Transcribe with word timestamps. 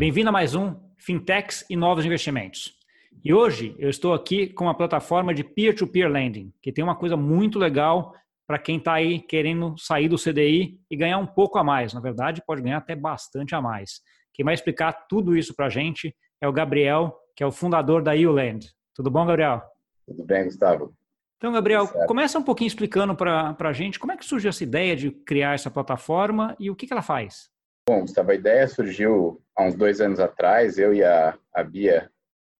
Bem-vindo 0.00 0.30
a 0.30 0.32
mais 0.32 0.54
um 0.54 0.74
Fintechs 0.96 1.62
e 1.68 1.76
Novos 1.76 2.06
Investimentos. 2.06 2.74
E 3.22 3.34
hoje 3.34 3.76
eu 3.78 3.90
estou 3.90 4.14
aqui 4.14 4.46
com 4.46 4.64
uma 4.64 4.74
plataforma 4.74 5.34
de 5.34 5.44
peer-to-peer 5.44 6.10
lending, 6.10 6.50
que 6.62 6.72
tem 6.72 6.82
uma 6.82 6.96
coisa 6.96 7.18
muito 7.18 7.58
legal 7.58 8.14
para 8.46 8.58
quem 8.58 8.78
está 8.78 8.94
aí 8.94 9.20
querendo 9.20 9.76
sair 9.76 10.08
do 10.08 10.16
CDI 10.16 10.80
e 10.90 10.96
ganhar 10.96 11.18
um 11.18 11.26
pouco 11.26 11.58
a 11.58 11.62
mais. 11.62 11.92
Na 11.92 12.00
verdade, 12.00 12.42
pode 12.46 12.62
ganhar 12.62 12.78
até 12.78 12.96
bastante 12.96 13.54
a 13.54 13.60
mais. 13.60 14.00
Quem 14.32 14.42
vai 14.42 14.54
explicar 14.54 15.06
tudo 15.06 15.36
isso 15.36 15.54
para 15.54 15.66
a 15.66 15.68
gente 15.68 16.16
é 16.40 16.48
o 16.48 16.52
Gabriel, 16.52 17.14
que 17.36 17.42
é 17.42 17.46
o 17.46 17.52
fundador 17.52 18.02
da 18.02 18.14
YouLend. 18.14 18.70
Tudo 18.94 19.10
bom, 19.10 19.26
Gabriel? 19.26 19.60
Tudo 20.06 20.24
bem, 20.24 20.44
Gustavo. 20.44 20.94
Então, 21.36 21.52
Gabriel, 21.52 21.86
começa 22.06 22.38
um 22.38 22.42
pouquinho 22.42 22.68
explicando 22.68 23.14
para 23.14 23.54
a 23.58 23.72
gente 23.74 23.98
como 23.98 24.12
é 24.12 24.16
que 24.16 24.24
surge 24.24 24.48
essa 24.48 24.64
ideia 24.64 24.96
de 24.96 25.10
criar 25.10 25.52
essa 25.52 25.70
plataforma 25.70 26.56
e 26.58 26.70
o 26.70 26.74
que, 26.74 26.86
que 26.86 26.92
ela 26.94 27.02
faz. 27.02 27.50
Bom, 27.90 28.02
Gustavo, 28.02 28.30
a 28.30 28.36
ideia 28.36 28.68
surgiu 28.68 29.42
há 29.56 29.64
uns 29.64 29.74
dois 29.74 30.00
anos 30.00 30.20
atrás. 30.20 30.78
Eu 30.78 30.94
e 30.94 31.02
a, 31.02 31.36
a 31.52 31.64
Bia, 31.64 32.08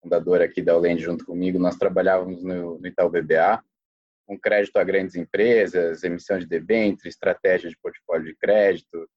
fundadora 0.02 0.44
aqui 0.44 0.60
da 0.60 0.76
Olend, 0.76 1.00
junto 1.00 1.24
comigo, 1.24 1.56
nós 1.56 1.76
trabalhávamos 1.76 2.42
no, 2.42 2.80
no 2.80 2.86
Itaú 2.88 3.08
BBA 3.08 3.62
com 4.26 4.36
crédito 4.36 4.76
a 4.76 4.82
grandes 4.82 5.14
empresas, 5.14 6.02
emissão 6.02 6.36
de 6.36 6.46
debênture, 6.46 7.08
estratégia 7.08 7.70
de 7.70 7.78
portfólio 7.80 8.24
de 8.24 8.34
crédito. 8.34 9.08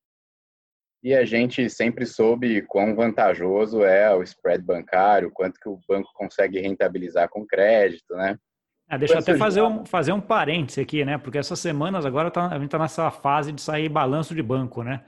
E 1.02 1.16
a 1.16 1.26
gente 1.26 1.68
sempre 1.68 2.06
soube 2.06 2.62
quão 2.62 2.94
vantajoso 2.94 3.84
é 3.84 4.14
o 4.14 4.22
spread 4.22 4.64
bancário, 4.64 5.32
quanto 5.32 5.60
que 5.60 5.68
o 5.68 5.80
banco 5.90 6.12
consegue 6.14 6.60
rentabilizar 6.60 7.28
com 7.28 7.44
crédito, 7.44 8.14
né? 8.14 8.38
Ah, 8.88 8.98
deixa 8.98 9.16
eu 9.16 9.20
até 9.20 9.36
fazer 9.36 9.64
um, 9.64 9.84
fazer 9.84 10.12
um 10.12 10.22
parêntese 10.22 10.80
aqui, 10.80 11.04
né? 11.04 11.18
Porque 11.18 11.40
essas 11.40 11.58
semanas 11.60 12.06
agora 12.06 12.30
tá, 12.30 12.50
a 12.50 12.54
gente 12.60 12.66
está 12.66 12.78
nessa 12.78 13.10
fase 13.10 13.52
de 13.52 13.64
sair 13.64 13.90
balanço 13.90 14.36
de 14.36 14.44
banco, 14.44 14.84
né? 14.84 15.04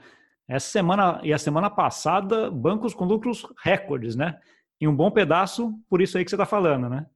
Essa 0.48 0.68
semana 0.68 1.20
e 1.24 1.32
a 1.32 1.38
semana 1.38 1.68
passada, 1.68 2.50
bancos 2.50 2.94
com 2.94 3.04
lucros 3.04 3.46
recordes, 3.62 4.14
né? 4.14 4.40
E 4.80 4.86
um 4.86 4.94
bom 4.94 5.10
pedaço 5.10 5.72
por 5.88 6.00
isso 6.00 6.16
aí 6.16 6.24
que 6.24 6.30
você 6.30 6.36
está 6.36 6.46
falando, 6.46 6.88
né? 6.88 7.06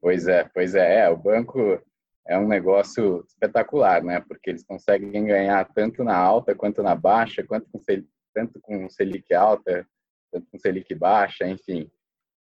Pois 0.00 0.26
é, 0.26 0.44
pois 0.52 0.74
é. 0.74 1.00
é. 1.00 1.08
O 1.08 1.16
banco 1.16 1.80
é 2.26 2.38
um 2.38 2.46
negócio 2.46 3.24
espetacular, 3.26 4.02
né? 4.02 4.20
Porque 4.20 4.50
eles 4.50 4.64
conseguem 4.64 5.24
ganhar 5.24 5.64
tanto 5.72 6.04
na 6.04 6.16
alta 6.16 6.54
quanto 6.54 6.82
na 6.82 6.94
baixa, 6.94 7.42
quanto 7.42 7.68
com 7.70 7.80
tanto 8.34 8.60
com 8.60 8.88
Selic 8.88 9.32
alta, 9.32 9.86
tanto 10.30 10.46
com 10.50 10.58
Selic 10.58 10.94
baixa, 10.94 11.46
enfim. 11.46 11.90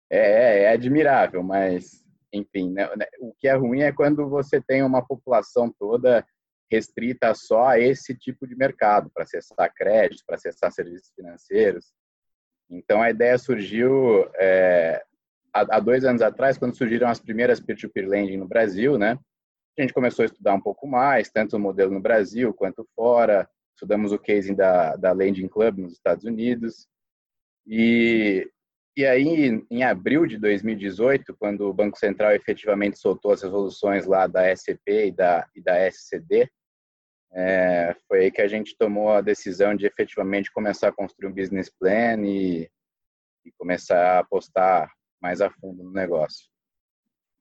É, 0.09 0.19
é, 0.19 0.63
é 0.63 0.71
admirável, 0.71 1.41
mas, 1.43 2.03
enfim, 2.33 2.71
né? 2.71 2.89
o 3.19 3.33
que 3.39 3.47
é 3.47 3.53
ruim 3.53 3.81
é 3.81 3.91
quando 3.91 4.27
você 4.29 4.61
tem 4.61 4.83
uma 4.83 5.05
população 5.05 5.73
toda 5.77 6.25
restrita 6.71 7.33
só 7.35 7.67
a 7.67 7.79
esse 7.79 8.15
tipo 8.15 8.47
de 8.47 8.55
mercado, 8.55 9.11
para 9.13 9.23
acessar 9.23 9.73
crédito, 9.73 10.23
para 10.25 10.35
acessar 10.35 10.71
serviços 10.71 11.11
financeiros. 11.13 11.91
Então, 12.69 13.01
a 13.01 13.09
ideia 13.09 13.37
surgiu 13.37 14.25
é, 14.35 15.03
há, 15.53 15.79
dois 15.81 16.05
anos 16.05 16.21
atrás, 16.21 16.57
quando 16.57 16.77
surgiram 16.77 17.09
as 17.09 17.19
primeiras 17.19 17.59
peer-to-peer 17.59 18.07
lending 18.07 18.37
no 18.37 18.47
Brasil, 18.47 18.97
né? 18.97 19.19
A 19.77 19.81
gente 19.81 19.93
começou 19.93 20.23
a 20.23 20.25
estudar 20.25 20.53
um 20.53 20.61
pouco 20.61 20.87
mais, 20.87 21.29
tanto 21.29 21.57
o 21.57 21.59
modelo 21.59 21.91
no 21.91 21.99
Brasil 21.99 22.53
quanto 22.53 22.87
fora. 22.95 23.49
Estudamos 23.73 24.11
o 24.11 24.19
casing 24.19 24.55
da, 24.55 24.95
da 24.95 25.11
Lending 25.11 25.47
Club 25.47 25.79
nos 25.79 25.93
Estados 25.93 26.23
Unidos. 26.23 26.87
E, 27.65 28.49
e 28.95 29.05
aí, 29.05 29.65
em 29.69 29.83
abril 29.83 30.25
de 30.25 30.37
2018, 30.37 31.35
quando 31.37 31.67
o 31.67 31.73
Banco 31.73 31.97
Central 31.97 32.31
efetivamente 32.33 32.99
soltou 32.99 33.31
as 33.31 33.41
resoluções 33.41 34.05
lá 34.05 34.27
da 34.27 34.49
SCP 34.55 35.07
e 35.07 35.11
da, 35.11 35.47
e 35.55 35.61
da 35.61 35.77
SCD, 35.87 36.49
é, 37.33 37.95
foi 38.07 38.21
aí 38.21 38.31
que 38.31 38.41
a 38.41 38.47
gente 38.47 38.77
tomou 38.77 39.11
a 39.11 39.21
decisão 39.21 39.75
de 39.75 39.85
efetivamente 39.85 40.51
começar 40.51 40.89
a 40.89 40.91
construir 40.91 41.27
um 41.27 41.33
business 41.33 41.69
plan 41.69 42.21
e, 42.25 42.69
e 43.45 43.51
começar 43.57 44.17
a 44.17 44.19
apostar 44.19 44.91
mais 45.21 45.41
a 45.41 45.49
fundo 45.49 45.83
no 45.83 45.91
negócio. 45.91 46.49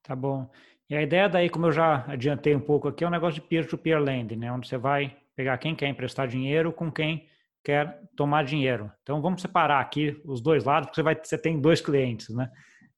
Tá 0.02 0.14
bom. 0.14 0.50
E 0.88 0.96
a 0.96 1.02
ideia 1.02 1.28
daí, 1.28 1.48
como 1.48 1.66
eu 1.66 1.72
já 1.72 2.04
adiantei 2.08 2.54
um 2.54 2.60
pouco 2.60 2.88
aqui, 2.88 3.04
é 3.04 3.06
um 3.06 3.10
negócio 3.10 3.40
de 3.40 3.46
peer-to-peer 3.46 3.98
-peer 3.98 4.04
lending, 4.04 4.36
né? 4.36 4.52
onde 4.52 4.68
você 4.68 4.76
vai 4.76 5.16
pegar 5.36 5.58
quem 5.58 5.74
quer 5.74 5.88
emprestar 5.88 6.26
dinheiro 6.28 6.72
com 6.72 6.90
quem 6.90 7.28
quer 7.64 8.00
tomar 8.16 8.44
dinheiro. 8.44 8.90
Então 9.02 9.20
vamos 9.20 9.42
separar 9.42 9.80
aqui 9.80 10.20
os 10.24 10.40
dois 10.40 10.64
lados, 10.64 10.88
porque 10.88 10.96
você, 10.96 11.02
vai, 11.02 11.14
você 11.14 11.38
tem 11.38 11.60
dois 11.60 11.80
clientes, 11.80 12.28
né? 12.30 12.50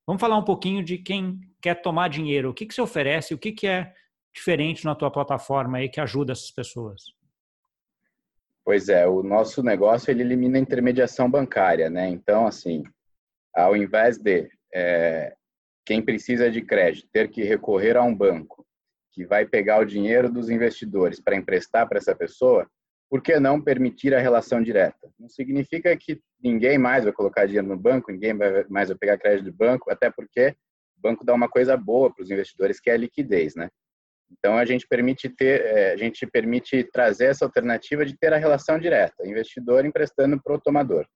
Vamos 0.07 0.21
falar 0.21 0.37
um 0.37 0.45
pouquinho 0.45 0.83
de 0.83 0.99
quem 0.99 1.41
quer 1.61 1.75
tomar 1.81 2.09
dinheiro. 2.09 2.51
O 2.51 2.55
que, 2.55 2.67
que 2.67 2.75
você 2.75 2.81
oferece? 2.81 3.35
O 3.35 3.39
que, 3.39 3.53
que 3.53 3.67
é 3.67 3.93
diferente 4.33 4.85
na 4.85 4.95
tua 4.95 5.11
plataforma 5.11 5.79
aí 5.79 5.89
que 5.89 6.01
ajuda 6.01 6.33
essas 6.33 6.51
pessoas? 6.51 7.03
Pois 8.65 8.89
é, 8.89 9.07
o 9.07 9.23
nosso 9.23 9.63
negócio 9.63 10.11
ele 10.11 10.23
elimina 10.23 10.57
a 10.57 10.61
intermediação 10.61 11.31
bancária, 11.31 11.91
né? 11.91 12.09
Então, 12.09 12.47
assim, 12.47 12.85
ao 13.55 13.77
invés 13.77 14.19
de 14.19 14.49
é, 14.73 15.35
quem 15.85 16.01
precisa 16.01 16.51
de 16.51 16.63
crédito 16.63 17.09
ter 17.13 17.29
que 17.29 17.43
recorrer 17.43 17.97
a 17.97 18.03
um 18.03 18.15
banco 18.15 18.65
que 19.13 19.27
vai 19.27 19.45
pegar 19.45 19.81
o 19.81 19.85
dinheiro 19.85 20.31
dos 20.31 20.49
investidores 20.49 21.21
para 21.21 21.37
emprestar 21.37 21.89
para 21.89 21.99
essa 21.99 22.15
pessoa, 22.15 22.67
por 23.11 23.21
que 23.21 23.39
não 23.39 23.61
permitir 23.61 24.15
a 24.15 24.21
relação 24.21 24.63
direta? 24.63 25.13
Não 25.19 25.29
significa 25.29 25.95
que 25.97 26.19
ninguém 26.43 26.79
mais 26.79 27.05
vai 27.05 27.13
colocar 27.13 27.45
dinheiro 27.45 27.69
no 27.69 27.77
banco, 27.77 28.11
ninguém 28.11 28.33
mais 28.71 28.89
vai 28.89 28.97
pegar 28.97 29.19
crédito 29.19 29.47
do 29.47 29.53
banco, 29.53 29.91
até 29.91 30.11
porque 30.11 30.57
o 30.97 31.01
banco 31.03 31.25
dá 31.25 31.35
uma 31.35 31.49
coisa 31.49 31.77
boa 31.77 32.11
para 32.11 32.23
os 32.23 32.31
investidores, 32.31 32.81
que 32.81 32.89
é 32.89 32.95
a 32.95 32.97
liquidez, 32.97 33.55
né? 33.55 33.69
Então 34.33 34.57
a 34.57 34.65
gente 34.65 34.87
permite 34.87 35.29
ter, 35.29 35.61
é, 35.65 35.93
a 35.93 35.97
gente 35.97 36.27
permite 36.27 36.83
trazer 36.85 37.27
essa 37.27 37.45
alternativa 37.45 38.05
de 38.05 38.17
ter 38.17 38.33
a 38.33 38.39
relação 38.39 38.79
direta, 38.79 39.27
investidor 39.27 39.85
emprestando 39.85 40.41
para 40.43 40.55
o 40.55 40.61
tomador. 40.61 41.07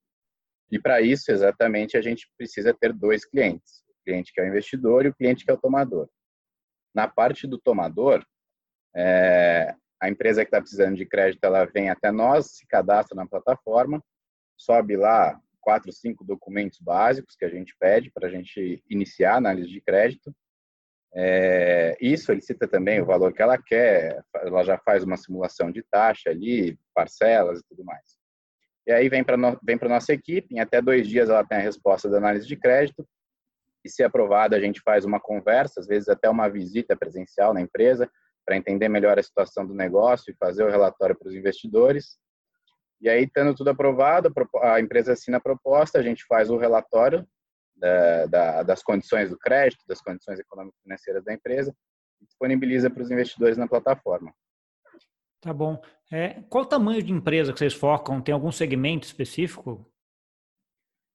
E 0.71 0.79
para 0.79 1.01
isso, 1.01 1.31
exatamente, 1.31 1.97
a 1.97 2.01
gente 2.01 2.29
precisa 2.37 2.73
ter 2.73 2.93
dois 2.93 3.25
clientes, 3.25 3.83
o 3.89 4.03
cliente 4.03 4.31
que 4.33 4.39
é 4.39 4.43
o 4.43 4.47
investidor 4.47 5.05
e 5.05 5.09
o 5.09 5.15
cliente 5.15 5.45
que 5.45 5.51
é 5.51 5.53
o 5.53 5.59
tomador. 5.59 6.07
Na 6.93 7.07
parte 7.07 7.47
do 7.47 7.57
tomador, 7.57 8.23
é, 8.95 9.73
a 9.99 10.09
empresa 10.09 10.43
que 10.43 10.49
está 10.49 10.59
precisando 10.59 10.95
de 10.95 11.05
crédito, 11.05 11.43
ela 11.43 11.65
vem 11.65 11.89
até 11.89 12.11
nós, 12.11 12.57
se 12.57 12.67
cadastra 12.67 13.15
na 13.15 13.25
plataforma, 13.25 14.03
sobe 14.57 14.95
lá 14.95 15.39
quatro, 15.61 15.91
cinco 15.91 16.23
documentos 16.23 16.79
básicos 16.79 17.35
que 17.35 17.45
a 17.45 17.49
gente 17.49 17.75
pede 17.79 18.11
para 18.11 18.27
a 18.27 18.31
gente 18.31 18.83
iniciar 18.89 19.33
a 19.33 19.37
análise 19.37 19.69
de 19.69 19.81
crédito 19.81 20.33
é, 21.15 21.97
e 21.99 22.17
solicita 22.17 22.67
também 22.67 23.01
o 23.01 23.05
valor 23.05 23.33
que 23.33 23.41
ela 23.41 23.57
quer, 23.57 24.23
ela 24.35 24.63
já 24.63 24.77
faz 24.77 25.03
uma 25.03 25.17
simulação 25.17 25.71
de 25.71 25.83
taxa 25.83 26.29
ali, 26.29 26.77
parcelas 26.93 27.59
e 27.59 27.63
tudo 27.67 27.83
mais. 27.83 28.17
E 28.85 28.91
aí 28.91 29.09
vem 29.09 29.23
para 29.23 29.35
no, 29.35 29.59
vem 29.63 29.77
a 29.81 29.89
nossa 29.89 30.13
equipe, 30.13 30.55
em 30.55 30.59
até 30.59 30.81
dois 30.81 31.07
dias 31.07 31.29
ela 31.29 31.45
tem 31.45 31.57
a 31.57 31.61
resposta 31.61 32.09
da 32.09 32.17
análise 32.17 32.47
de 32.47 32.55
crédito, 32.55 33.07
e 33.83 33.89
se 33.89 34.03
aprovada 34.03 34.55
a 34.55 34.59
gente 34.59 34.81
faz 34.81 35.05
uma 35.05 35.19
conversa, 35.19 35.79
às 35.79 35.87
vezes 35.87 36.09
até 36.09 36.29
uma 36.29 36.49
visita 36.49 36.95
presencial 36.95 37.53
na 37.53 37.61
empresa, 37.61 38.09
para 38.45 38.55
entender 38.55 38.87
melhor 38.87 39.19
a 39.19 39.23
situação 39.23 39.65
do 39.65 39.73
negócio 39.73 40.31
e 40.31 40.37
fazer 40.37 40.63
o 40.63 40.69
relatório 40.69 41.17
para 41.17 41.27
os 41.27 41.35
investidores. 41.35 42.17
E 43.01 43.09
aí, 43.09 43.27
tendo 43.27 43.53
tudo 43.53 43.69
aprovado, 43.69 44.33
a 44.61 44.79
empresa 44.79 45.13
assina 45.13 45.37
a 45.37 45.41
proposta, 45.41 45.99
a 45.99 46.01
gente 46.01 46.25
faz 46.25 46.49
o 46.49 46.57
relatório 46.57 47.27
da, 47.77 48.25
da, 48.25 48.63
das 48.63 48.83
condições 48.83 49.29
do 49.29 49.37
crédito, 49.37 49.83
das 49.87 50.01
condições 50.01 50.39
econômico-financeiras 50.39 51.23
da 51.23 51.33
empresa 51.33 51.73
e 52.21 52.25
disponibiliza 52.25 52.89
para 52.89 53.03
os 53.03 53.11
investidores 53.11 53.57
na 53.57 53.67
plataforma. 53.67 54.33
Tá 55.39 55.53
bom. 55.53 55.81
É, 56.11 56.41
qual 56.49 56.63
o 56.63 56.67
tamanho 56.67 57.03
de 57.03 57.11
empresa 57.11 57.53
que 57.53 57.59
vocês 57.59 57.73
focam? 57.73 58.21
Tem 58.21 58.33
algum 58.33 58.51
segmento 58.51 59.05
específico? 59.05 59.85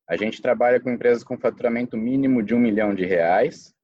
A 0.09 0.17
gente 0.17 0.43
trabalha 0.43 0.81
com 0.81 0.91
empresas 0.91 1.25
com 1.25 1.39
faturamento 1.39 1.97
mínimo 1.97 2.43
de 2.43 2.55
um 2.55 2.59
milhão 2.59 2.95
de 2.95 3.05
reais 3.05 3.75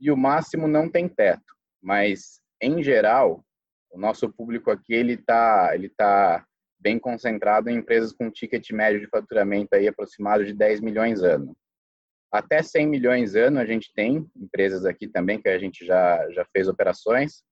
e 0.00 0.10
o 0.10 0.16
máximo 0.16 0.68
não 0.68 0.90
tem 0.90 1.08
teto, 1.08 1.54
mas 1.82 2.40
em 2.60 2.82
geral 2.82 3.44
o 3.90 3.98
nosso 3.98 4.30
público 4.30 4.70
aqui 4.70 4.94
ele 4.94 5.14
está 5.14 5.70
ele 5.74 5.88
tá 5.88 6.46
bem 6.78 6.98
concentrado 6.98 7.68
em 7.68 7.76
empresas 7.76 8.12
com 8.12 8.30
ticket 8.30 8.70
médio 8.70 9.00
de 9.00 9.08
faturamento 9.08 9.74
aí 9.74 9.88
aproximado 9.88 10.44
de 10.44 10.52
10 10.52 10.80
milhões 10.80 11.22
ano. 11.22 11.56
Até 12.32 12.62
100 12.62 12.86
milhões 12.86 13.34
ano 13.34 13.58
a 13.58 13.64
gente 13.64 13.92
tem 13.94 14.28
empresas 14.36 14.84
aqui 14.84 15.08
também 15.08 15.40
que 15.40 15.48
a 15.48 15.58
gente 15.58 15.84
já, 15.86 16.28
já 16.30 16.44
fez 16.52 16.68
operações. 16.68 17.42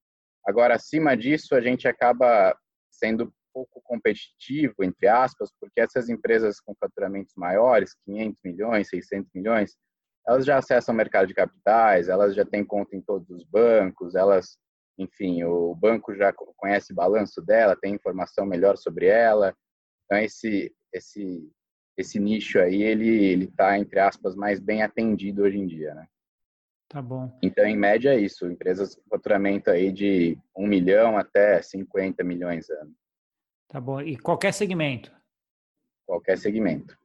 Agora, 0.46 0.74
acima 0.74 1.16
disso, 1.16 1.54
a 1.54 1.60
gente 1.60 1.88
acaba 1.88 2.56
sendo 2.90 3.32
pouco 3.52 3.80
competitivo, 3.82 4.74
entre 4.82 5.06
aspas, 5.06 5.50
porque 5.60 5.80
essas 5.80 6.08
empresas 6.08 6.60
com 6.60 6.74
faturamentos 6.74 7.32
maiores, 7.36 7.94
500 8.04 8.40
milhões, 8.44 8.88
600 8.88 9.30
milhões, 9.32 9.76
elas 10.26 10.44
já 10.44 10.58
acessam 10.58 10.92
o 10.92 10.96
mercado 10.96 11.28
de 11.28 11.34
capitais, 11.34 12.08
elas 12.08 12.34
já 12.34 12.44
têm 12.44 12.64
conta 12.64 12.96
em 12.96 13.00
todos 13.00 13.28
os 13.30 13.44
bancos, 13.44 14.14
elas, 14.14 14.58
enfim, 14.98 15.44
o 15.44 15.74
banco 15.74 16.14
já 16.14 16.32
conhece 16.32 16.92
o 16.92 16.96
balanço 16.96 17.40
dela, 17.42 17.76
tem 17.80 17.94
informação 17.94 18.44
melhor 18.44 18.76
sobre 18.76 19.06
ela. 19.06 19.54
Então, 20.04 20.18
esse, 20.18 20.74
esse 20.92 21.48
esse 21.96 22.18
nicho 22.18 22.58
aí, 22.58 22.82
ele 22.82 23.08
ele 23.08 23.44
está 23.44 23.78
entre 23.78 24.00
aspas 24.00 24.34
mais 24.34 24.60
bem 24.60 24.82
atendido 24.82 25.42
hoje 25.42 25.58
em 25.58 25.66
dia, 25.66 25.94
né? 25.94 26.06
Tá 26.88 27.02
bom. 27.02 27.36
Então, 27.42 27.64
em 27.64 27.76
média 27.76 28.14
é 28.14 28.20
isso, 28.20 28.46
empresas 28.46 28.94
com 28.94 29.02
faturamento 29.08 29.70
aí 29.70 29.90
de 29.90 30.38
1 30.56 30.66
milhão 30.66 31.18
até 31.18 31.60
50 31.60 32.22
milhões 32.22 32.70
ano. 32.70 32.94
Tá 33.68 33.80
bom. 33.80 34.00
E 34.00 34.16
qualquer 34.16 34.52
segmento? 34.52 35.12
Qualquer 36.06 36.38
segmento. 36.38 36.96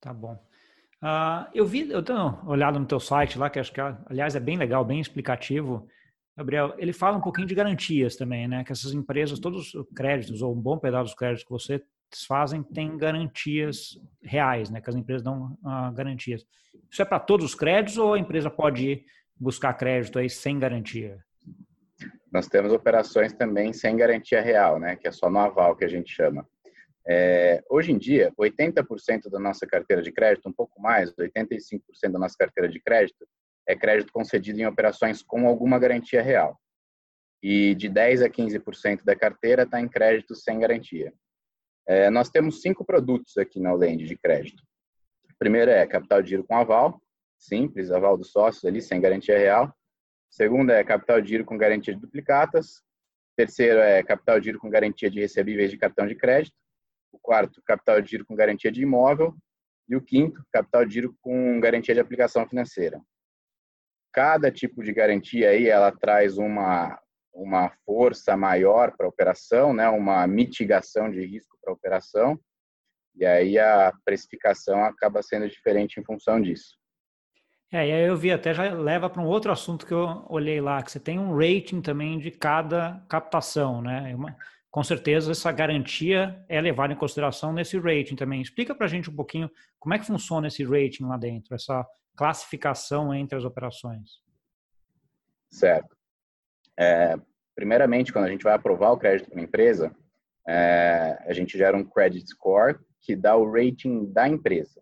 Tá 0.00 0.12
bom. 0.12 0.34
Uh, 1.02 1.48
eu 1.54 1.66
vi, 1.66 1.90
eu 1.90 2.02
tenho 2.02 2.38
olhado 2.46 2.78
no 2.78 2.86
teu 2.86 3.00
site 3.00 3.38
lá, 3.38 3.50
que 3.50 3.58
acho 3.58 3.72
que, 3.72 3.80
aliás, 3.80 4.36
é 4.36 4.40
bem 4.40 4.56
legal, 4.56 4.84
bem 4.84 5.00
explicativo. 5.00 5.88
Gabriel, 6.36 6.74
ele 6.78 6.92
fala 6.92 7.16
um 7.16 7.22
pouquinho 7.22 7.48
de 7.48 7.54
garantias 7.54 8.16
também, 8.16 8.46
né? 8.46 8.62
Que 8.62 8.72
essas 8.72 8.92
empresas, 8.92 9.40
todos 9.40 9.74
os 9.74 9.88
créditos, 9.94 10.42
ou 10.42 10.54
um 10.54 10.60
bom 10.60 10.78
pedaço 10.78 11.06
dos 11.06 11.14
créditos 11.14 11.44
que 11.44 11.50
você 11.50 11.82
fazem, 12.26 12.62
tem 12.62 12.96
garantias 12.96 13.98
reais, 14.22 14.70
né? 14.70 14.80
Que 14.80 14.90
as 14.90 14.96
empresas 14.96 15.22
dão 15.22 15.56
uh, 15.62 15.92
garantias. 15.92 16.44
Isso 16.90 17.02
é 17.02 17.04
para 17.04 17.20
todos 17.20 17.46
os 17.46 17.54
créditos 17.54 17.98
ou 17.98 18.14
a 18.14 18.18
empresa 18.18 18.50
pode 18.50 19.04
buscar 19.40 19.72
crédito 19.74 20.18
aí 20.18 20.28
sem 20.28 20.58
garantia? 20.58 21.18
Nós 22.30 22.46
temos 22.46 22.72
operações 22.72 23.32
também 23.32 23.72
sem 23.72 23.96
garantia 23.96 24.40
real, 24.40 24.78
né? 24.78 24.96
Que 24.96 25.08
é 25.08 25.12
só 25.12 25.30
no 25.30 25.38
aval 25.38 25.74
que 25.74 25.84
a 25.84 25.88
gente 25.88 26.12
chama. 26.12 26.46
É, 27.08 27.62
hoje 27.68 27.90
em 27.90 27.98
dia, 27.98 28.32
80% 28.38 29.28
da 29.30 29.38
nossa 29.38 29.66
carteira 29.66 30.02
de 30.02 30.12
crédito, 30.12 30.48
um 30.48 30.52
pouco 30.52 30.80
mais, 30.80 31.12
85% 31.14 31.80
da 32.12 32.18
nossa 32.18 32.36
carteira 32.38 32.68
de 32.68 32.80
crédito, 32.80 33.26
é 33.66 33.74
crédito 33.74 34.12
concedido 34.12 34.60
em 34.60 34.66
operações 34.66 35.22
com 35.22 35.46
alguma 35.46 35.78
garantia 35.78 36.22
real. 36.22 36.58
E 37.42 37.74
de 37.74 37.88
10 37.88 38.22
a 38.22 38.28
15% 38.28 39.02
da 39.02 39.16
carteira 39.16 39.62
está 39.62 39.80
em 39.80 39.88
crédito 39.88 40.34
sem 40.36 40.58
garantia. 40.58 41.12
É, 41.90 42.08
nós 42.08 42.30
temos 42.30 42.62
cinco 42.62 42.84
produtos 42.84 43.36
aqui 43.36 43.58
na 43.58 43.72
Lend 43.72 44.04
de 44.04 44.16
crédito. 44.16 44.62
O 45.24 45.34
primeiro 45.36 45.72
é 45.72 45.84
capital 45.88 46.22
de 46.22 46.30
giro 46.30 46.44
com 46.44 46.54
aval, 46.54 47.02
simples, 47.36 47.90
aval 47.90 48.16
dos 48.16 48.30
sócios 48.30 48.64
ali, 48.64 48.80
sem 48.80 49.00
garantia 49.00 49.36
real. 49.36 49.66
O 49.66 49.72
segundo 50.32 50.70
é 50.70 50.84
capital 50.84 51.20
de 51.20 51.30
giro 51.30 51.44
com 51.44 51.58
garantia 51.58 51.92
de 51.92 52.00
duplicatas. 52.00 52.76
O 52.76 53.36
terceiro 53.36 53.80
é 53.80 54.04
capital 54.04 54.38
de 54.38 54.44
giro 54.44 54.60
com 54.60 54.70
garantia 54.70 55.10
de 55.10 55.18
recebíveis 55.18 55.68
de 55.68 55.78
cartão 55.78 56.06
de 56.06 56.14
crédito 56.14 56.54
o 57.12 57.18
quarto, 57.18 57.60
capital 57.64 58.00
de 58.00 58.08
giro 58.08 58.24
com 58.24 58.36
garantia 58.36 58.70
de 58.70 58.82
imóvel, 58.82 59.34
e 59.88 59.96
o 59.96 60.00
quinto, 60.00 60.44
capital 60.52 60.84
de 60.84 60.94
giro 60.94 61.16
com 61.20 61.58
garantia 61.58 61.92
de 61.92 62.00
aplicação 62.00 62.46
financeira. 62.48 63.00
Cada 64.12 64.52
tipo 64.52 64.84
de 64.84 64.92
garantia 64.92 65.50
aí, 65.50 65.66
ela 65.66 65.90
traz 65.90 66.38
uma, 66.38 67.00
uma 67.32 67.70
força 67.84 68.36
maior 68.36 68.96
para 68.96 69.06
a 69.06 69.08
operação, 69.08 69.72
né? 69.72 69.88
uma 69.88 70.26
mitigação 70.26 71.10
de 71.10 71.24
risco 71.24 71.56
para 71.60 71.72
a 71.72 71.74
operação, 71.74 72.38
e 73.14 73.24
aí 73.24 73.58
a 73.58 73.92
precificação 74.04 74.84
acaba 74.84 75.22
sendo 75.22 75.48
diferente 75.48 75.98
em 75.98 76.04
função 76.04 76.40
disso. 76.40 76.78
É, 77.72 77.86
e 77.86 77.92
aí 77.92 78.08
eu 78.08 78.16
vi 78.16 78.32
até 78.32 78.52
já 78.52 78.72
leva 78.74 79.08
para 79.08 79.22
um 79.22 79.26
outro 79.26 79.52
assunto 79.52 79.86
que 79.86 79.94
eu 79.94 80.24
olhei 80.28 80.60
lá, 80.60 80.82
que 80.82 80.90
você 80.90 80.98
tem 80.98 81.18
um 81.18 81.36
rating 81.36 81.80
também 81.80 82.18
de 82.18 82.30
cada 82.30 83.00
captação, 83.08 83.80
né? 83.80 84.12
Uma, 84.14 84.36
com 84.70 84.82
certeza 84.82 85.30
essa 85.30 85.52
garantia 85.52 86.44
é 86.48 86.60
levada 86.60 86.92
em 86.92 86.96
consideração 86.96 87.52
nesse 87.52 87.78
rating 87.78 88.16
também. 88.16 88.40
Explica 88.40 88.74
para 88.74 88.86
a 88.86 88.88
gente 88.88 89.08
um 89.08 89.14
pouquinho 89.14 89.48
como 89.78 89.94
é 89.94 89.98
que 89.98 90.06
funciona 90.06 90.48
esse 90.48 90.64
rating 90.64 91.04
lá 91.04 91.16
dentro, 91.16 91.54
essa 91.54 91.86
classificação 92.16 93.14
entre 93.14 93.36
as 93.36 93.44
operações. 93.44 94.20
Certo. 95.48 95.96
É, 96.80 97.14
primeiramente, 97.54 98.10
quando 98.10 98.24
a 98.24 98.30
gente 98.30 98.42
vai 98.42 98.54
aprovar 98.54 98.92
o 98.92 98.98
crédito 98.98 99.28
para 99.28 99.38
uma 99.38 99.44
empresa, 99.44 99.94
é, 100.48 101.18
a 101.26 101.32
gente 101.34 101.58
gera 101.58 101.76
um 101.76 101.84
credit 101.84 102.26
score 102.30 102.78
que 103.02 103.14
dá 103.14 103.36
o 103.36 103.50
rating 103.50 104.10
da 104.10 104.26
empresa, 104.26 104.80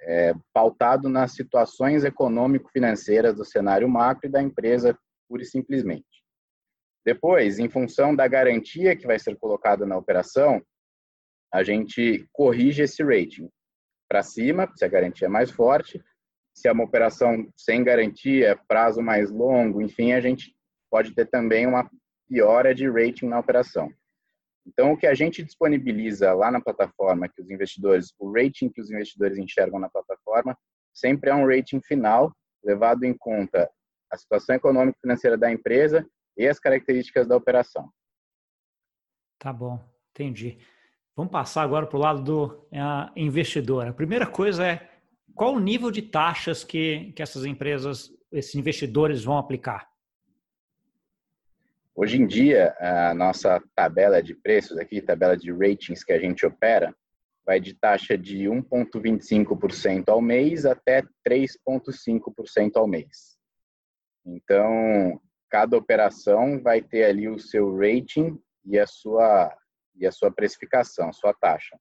é, 0.00 0.34
pautado 0.52 1.08
nas 1.08 1.32
situações 1.32 2.04
econômico-financeiras 2.04 3.36
do 3.36 3.44
cenário 3.44 3.88
macro 3.88 4.26
e 4.26 4.30
da 4.30 4.42
empresa 4.42 4.98
pura 5.28 5.42
e 5.42 5.46
simplesmente. 5.46 6.24
Depois, 7.04 7.58
em 7.58 7.68
função 7.68 8.14
da 8.14 8.26
garantia 8.26 8.96
que 8.96 9.06
vai 9.06 9.18
ser 9.18 9.36
colocada 9.36 9.86
na 9.86 9.96
operação, 9.96 10.60
a 11.52 11.62
gente 11.62 12.26
corrige 12.32 12.82
esse 12.82 13.04
rating 13.04 13.48
para 14.08 14.22
cima, 14.22 14.70
se 14.74 14.84
a 14.84 14.88
garantia 14.88 15.26
é 15.26 15.30
mais 15.30 15.50
forte. 15.50 16.02
Se 16.56 16.68
é 16.68 16.72
uma 16.72 16.84
operação 16.84 17.48
sem 17.56 17.82
garantia, 17.82 18.58
prazo 18.68 19.02
mais 19.02 19.30
longo, 19.30 19.82
enfim, 19.82 20.12
a 20.12 20.20
gente 20.20 20.54
pode 20.94 21.12
ter 21.12 21.26
também 21.26 21.66
uma 21.66 21.90
piora 22.28 22.72
de 22.72 22.88
rating 22.88 23.26
na 23.26 23.40
operação. 23.40 23.92
Então, 24.64 24.92
o 24.92 24.96
que 24.96 25.08
a 25.08 25.12
gente 25.12 25.42
disponibiliza 25.42 26.32
lá 26.32 26.52
na 26.52 26.60
plataforma, 26.60 27.28
que 27.28 27.42
os 27.42 27.50
investidores, 27.50 28.14
o 28.16 28.32
rating 28.32 28.68
que 28.68 28.80
os 28.80 28.92
investidores 28.92 29.36
enxergam 29.36 29.80
na 29.80 29.88
plataforma, 29.88 30.56
sempre 30.94 31.30
é 31.30 31.34
um 31.34 31.48
rating 31.48 31.80
final, 31.82 32.32
levado 32.62 33.02
em 33.02 33.12
conta 33.12 33.68
a 34.08 34.16
situação 34.16 34.54
econômica 34.54 34.96
e 34.96 35.00
financeira 35.00 35.36
da 35.36 35.50
empresa 35.50 36.06
e 36.36 36.46
as 36.46 36.60
características 36.60 37.26
da 37.26 37.36
operação. 37.36 37.90
Tá 39.40 39.52
bom, 39.52 39.80
entendi. 40.12 40.58
Vamos 41.16 41.32
passar 41.32 41.62
agora 41.62 41.88
para 41.88 41.96
o 41.96 42.00
lado 42.00 42.22
do 42.22 42.68
investidor. 43.16 43.88
A 43.88 43.92
primeira 43.92 44.28
coisa 44.28 44.64
é 44.64 44.88
qual 45.34 45.54
o 45.54 45.60
nível 45.60 45.90
de 45.90 46.02
taxas 46.02 46.62
que, 46.62 47.12
que 47.16 47.22
essas 47.22 47.44
empresas, 47.44 48.10
esses 48.30 48.54
investidores 48.54 49.24
vão 49.24 49.36
aplicar? 49.36 49.92
Hoje 51.96 52.20
em 52.20 52.26
dia, 52.26 52.74
a 52.80 53.14
nossa 53.14 53.62
tabela 53.72 54.20
de 54.20 54.34
preços 54.34 54.76
aqui, 54.78 55.00
tabela 55.00 55.36
de 55.36 55.52
ratings 55.52 56.02
que 56.02 56.12
a 56.12 56.18
gente 56.18 56.44
opera, 56.44 56.92
vai 57.46 57.60
de 57.60 57.72
taxa 57.74 58.18
de 58.18 58.44
1,25% 58.46 60.08
ao 60.08 60.20
mês 60.20 60.66
até 60.66 61.02
3,5% 61.26 62.72
ao 62.76 62.88
mês. 62.88 63.38
Então, 64.26 65.20
cada 65.48 65.76
operação 65.76 66.60
vai 66.60 66.82
ter 66.82 67.04
ali 67.04 67.28
o 67.28 67.38
seu 67.38 67.76
rating 67.76 68.40
e 68.64 68.76
a 68.76 68.86
sua 68.86 69.56
e 69.96 70.04
a 70.04 70.10
sua 70.10 70.32
precificação, 70.32 71.12
sua 71.12 71.32
taxa. 71.32 71.78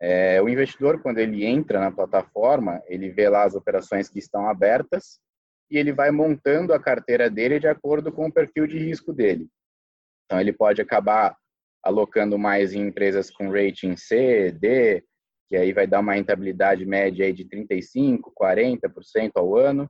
É, 0.00 0.42
o 0.42 0.48
investidor, 0.48 1.00
quando 1.00 1.18
ele 1.18 1.44
entra 1.44 1.78
na 1.78 1.92
plataforma, 1.92 2.82
ele 2.86 3.08
vê 3.10 3.28
lá 3.28 3.44
as 3.44 3.54
operações 3.54 4.08
que 4.08 4.18
estão 4.18 4.48
abertas 4.48 5.20
e 5.70 5.78
ele 5.78 5.92
vai 5.92 6.10
montando 6.10 6.72
a 6.72 6.80
carteira 6.80 7.28
dele 7.28 7.58
de 7.58 7.66
acordo 7.66 8.12
com 8.12 8.26
o 8.26 8.32
perfil 8.32 8.66
de 8.66 8.78
risco 8.78 9.12
dele. 9.12 9.48
Então, 10.24 10.40
ele 10.40 10.52
pode 10.52 10.80
acabar 10.80 11.36
alocando 11.82 12.38
mais 12.38 12.74
em 12.74 12.88
empresas 12.88 13.30
com 13.30 13.50
rating 13.50 13.96
C, 13.96 14.50
D, 14.52 15.04
que 15.48 15.56
aí 15.56 15.72
vai 15.72 15.86
dar 15.86 16.00
uma 16.00 16.14
rentabilidade 16.14 16.84
média 16.84 17.24
aí 17.24 17.32
de 17.32 17.44
35%, 17.44 18.20
40% 18.36 19.32
ao 19.36 19.56
ano. 19.56 19.88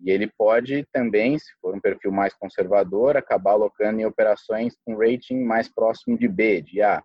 E 0.00 0.10
ele 0.10 0.30
pode 0.38 0.86
também, 0.92 1.38
se 1.38 1.52
for 1.60 1.74
um 1.74 1.80
perfil 1.80 2.12
mais 2.12 2.32
conservador, 2.34 3.16
acabar 3.16 3.52
alocando 3.52 4.00
em 4.00 4.06
operações 4.06 4.76
com 4.84 4.96
rating 4.96 5.42
mais 5.42 5.68
próximo 5.68 6.16
de 6.16 6.28
B, 6.28 6.62
de 6.62 6.80
A. 6.80 7.02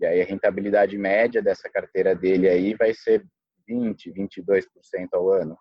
E 0.00 0.06
aí 0.06 0.22
a 0.22 0.24
rentabilidade 0.24 0.96
média 0.96 1.42
dessa 1.42 1.68
carteira 1.68 2.14
dele 2.14 2.48
aí 2.48 2.74
vai 2.74 2.94
ser 2.94 3.24
20, 3.68 4.10
22% 4.12 4.64
ao 5.12 5.30
ano. 5.30 5.56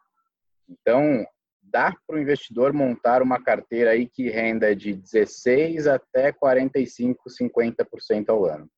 Então, 0.67 1.25
dá 1.71 1.93
para 2.05 2.15
o 2.15 2.19
investidor 2.19 2.73
montar 2.73 3.21
uma 3.21 3.41
carteira 3.41 3.91
aí 3.91 4.07
que 4.07 4.29
renda 4.29 4.75
de 4.75 4.93
16 4.93 5.87
até 5.87 6.31
45, 6.31 7.29
50% 7.29 8.29
ao 8.29 8.45
ano. 8.45 8.69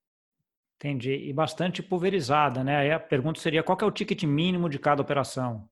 Entendi. 0.75 1.13
E 1.13 1.31
bastante 1.31 1.83
pulverizada, 1.83 2.63
né? 2.63 2.77
Aí 2.77 2.91
a 2.91 2.99
pergunta 2.99 3.39
seria 3.39 3.61
qual 3.61 3.77
é 3.81 3.85
o 3.85 3.91
ticket 3.91 4.23
mínimo 4.23 4.67
de 4.67 4.79
cada 4.79 5.01
operação? 5.01 5.69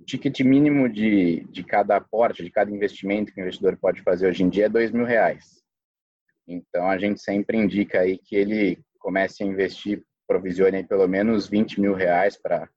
O 0.00 0.04
ticket 0.04 0.40
mínimo 0.40 0.88
de, 0.88 1.46
de 1.50 1.62
cada 1.62 1.96
aporte, 1.96 2.42
de 2.42 2.50
cada 2.50 2.70
investimento 2.70 3.32
que 3.32 3.40
o 3.40 3.42
investidor 3.42 3.76
pode 3.76 4.02
fazer 4.02 4.26
hoje 4.28 4.42
em 4.42 4.48
dia 4.48 4.66
é 4.66 4.68
dois 4.68 4.90
mil 4.90 5.04
reais. 5.04 5.62
Então, 6.46 6.90
a 6.90 6.98
gente 6.98 7.20
sempre 7.20 7.56
indica 7.56 8.00
aí 8.00 8.18
que 8.18 8.36
ele 8.36 8.78
comece 8.98 9.42
a 9.42 9.46
investir, 9.46 10.02
provisione 10.26 10.84
pelo 10.84 11.06
menos 11.06 11.48
20 11.48 11.80
mil 11.80 11.94
reais 11.94 12.36
para 12.36 12.68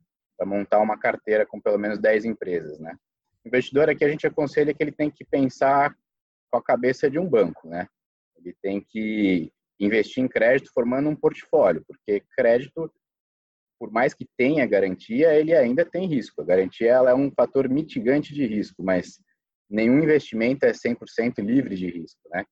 montar 0.46 0.80
uma 0.80 0.98
carteira 0.98 1.46
com 1.46 1.60
pelo 1.60 1.80
menos 1.80 2.00
10 2.00 2.26
empresas, 2.26 2.80
né? 2.80 2.96
O 3.44 3.48
investidor 3.48 3.90
aqui 3.90 4.04
a 4.04 4.10
gente 4.10 4.28
aconselha 4.28 4.74
que 4.74 4.84
ele 4.84 4.92
tem 4.92 5.10
que 5.10 5.26
pensar 5.26 5.96
com 6.52 6.58
a 6.58 6.64
cabeça 6.64 7.10
de 7.10 7.20
um 7.20 7.28
banco, 7.28 7.68
né? 7.68 7.88
Ele 8.38 8.56
tem 8.62 8.82
que 8.82 9.52
investir 9.80 10.24
em 10.24 10.28
crédito 10.28 10.72
formando 10.74 11.10
um 11.10 11.16
portfólio, 11.16 11.84
porque 11.88 12.24
crédito 12.36 12.92
por 13.80 13.90
mais 13.90 14.14
que 14.14 14.28
tenha 14.38 14.68
garantia, 14.68 15.34
ele 15.34 15.56
ainda 15.56 15.86
tem 15.86 16.06
risco. 16.06 16.42
A 16.42 16.46
garantia 16.46 16.92
ela 16.92 17.12
é 17.12 17.16
um 17.16 17.32
fator 17.32 17.70
mitigante 17.70 18.34
de 18.34 18.46
risco, 18.46 18.84
mas 18.84 19.22
nenhum 19.70 20.00
investimento 20.00 20.66
é 20.66 20.72
100% 20.72 21.40
livre 21.40 21.76
de 21.76 21.90
risco, 21.90 22.20
né? 22.30 22.44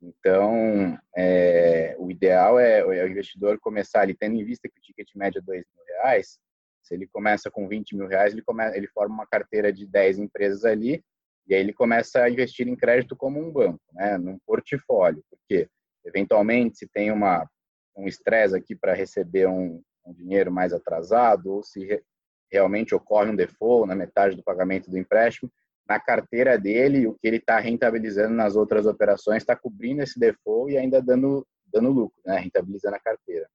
Então, 0.00 0.96
é, 1.16 1.96
o 1.98 2.10
ideal 2.10 2.58
é, 2.58 2.80
é, 2.80 2.84
o 2.84 3.08
investidor 3.08 3.58
começar, 3.58 4.04
ele 4.04 4.14
tendo 4.14 4.36
em 4.36 4.44
vista 4.44 4.68
que 4.68 4.78
o 4.78 4.82
ticket 4.82 5.08
médio 5.16 5.38
é 5.38 5.42
dois 5.42 5.64
mil 5.74 5.84
reais, 5.86 6.38
se 6.84 6.94
ele 6.94 7.08
começa 7.08 7.50
com 7.50 7.66
20 7.66 7.96
mil 7.96 8.06
reais, 8.06 8.32
ele, 8.32 8.44
ele 8.74 8.86
forma 8.88 9.14
uma 9.14 9.26
carteira 9.26 9.72
de 9.72 9.86
10 9.86 10.18
empresas 10.18 10.64
ali, 10.64 11.02
e 11.46 11.54
aí 11.54 11.60
ele 11.60 11.72
começa 11.72 12.22
a 12.22 12.30
investir 12.30 12.68
em 12.68 12.76
crédito 12.76 13.16
como 13.16 13.40
um 13.40 13.50
banco, 13.50 13.80
né, 13.92 14.16
num 14.18 14.38
portfólio, 14.46 15.22
porque 15.30 15.68
eventualmente 16.04 16.78
se 16.78 16.88
tem 16.88 17.10
uma 17.10 17.48
um 17.96 18.08
estresse 18.08 18.56
aqui 18.56 18.74
para 18.74 18.92
receber 18.92 19.46
um, 19.46 19.80
um 20.04 20.12
dinheiro 20.12 20.50
mais 20.50 20.72
atrasado 20.72 21.52
ou 21.52 21.62
se 21.62 21.84
re, 21.84 22.02
realmente 22.50 22.94
ocorre 22.94 23.30
um 23.30 23.36
default 23.36 23.86
na 23.88 23.94
metade 23.94 24.36
do 24.36 24.42
pagamento 24.42 24.90
do 24.90 24.98
empréstimo, 24.98 25.50
na 25.88 26.00
carteira 26.00 26.58
dele, 26.58 27.06
o 27.06 27.14
que 27.14 27.26
ele 27.26 27.36
está 27.36 27.58
rentabilizando 27.58 28.34
nas 28.34 28.56
outras 28.56 28.86
operações 28.86 29.42
está 29.42 29.54
cobrindo 29.54 30.02
esse 30.02 30.18
default 30.18 30.72
e 30.72 30.78
ainda 30.78 31.00
dando, 31.00 31.46
dando 31.66 31.90
lucro, 31.90 32.18
né? 32.24 32.38
rentabilizando 32.38 32.96
a 32.96 33.00
carteira. 33.00 33.48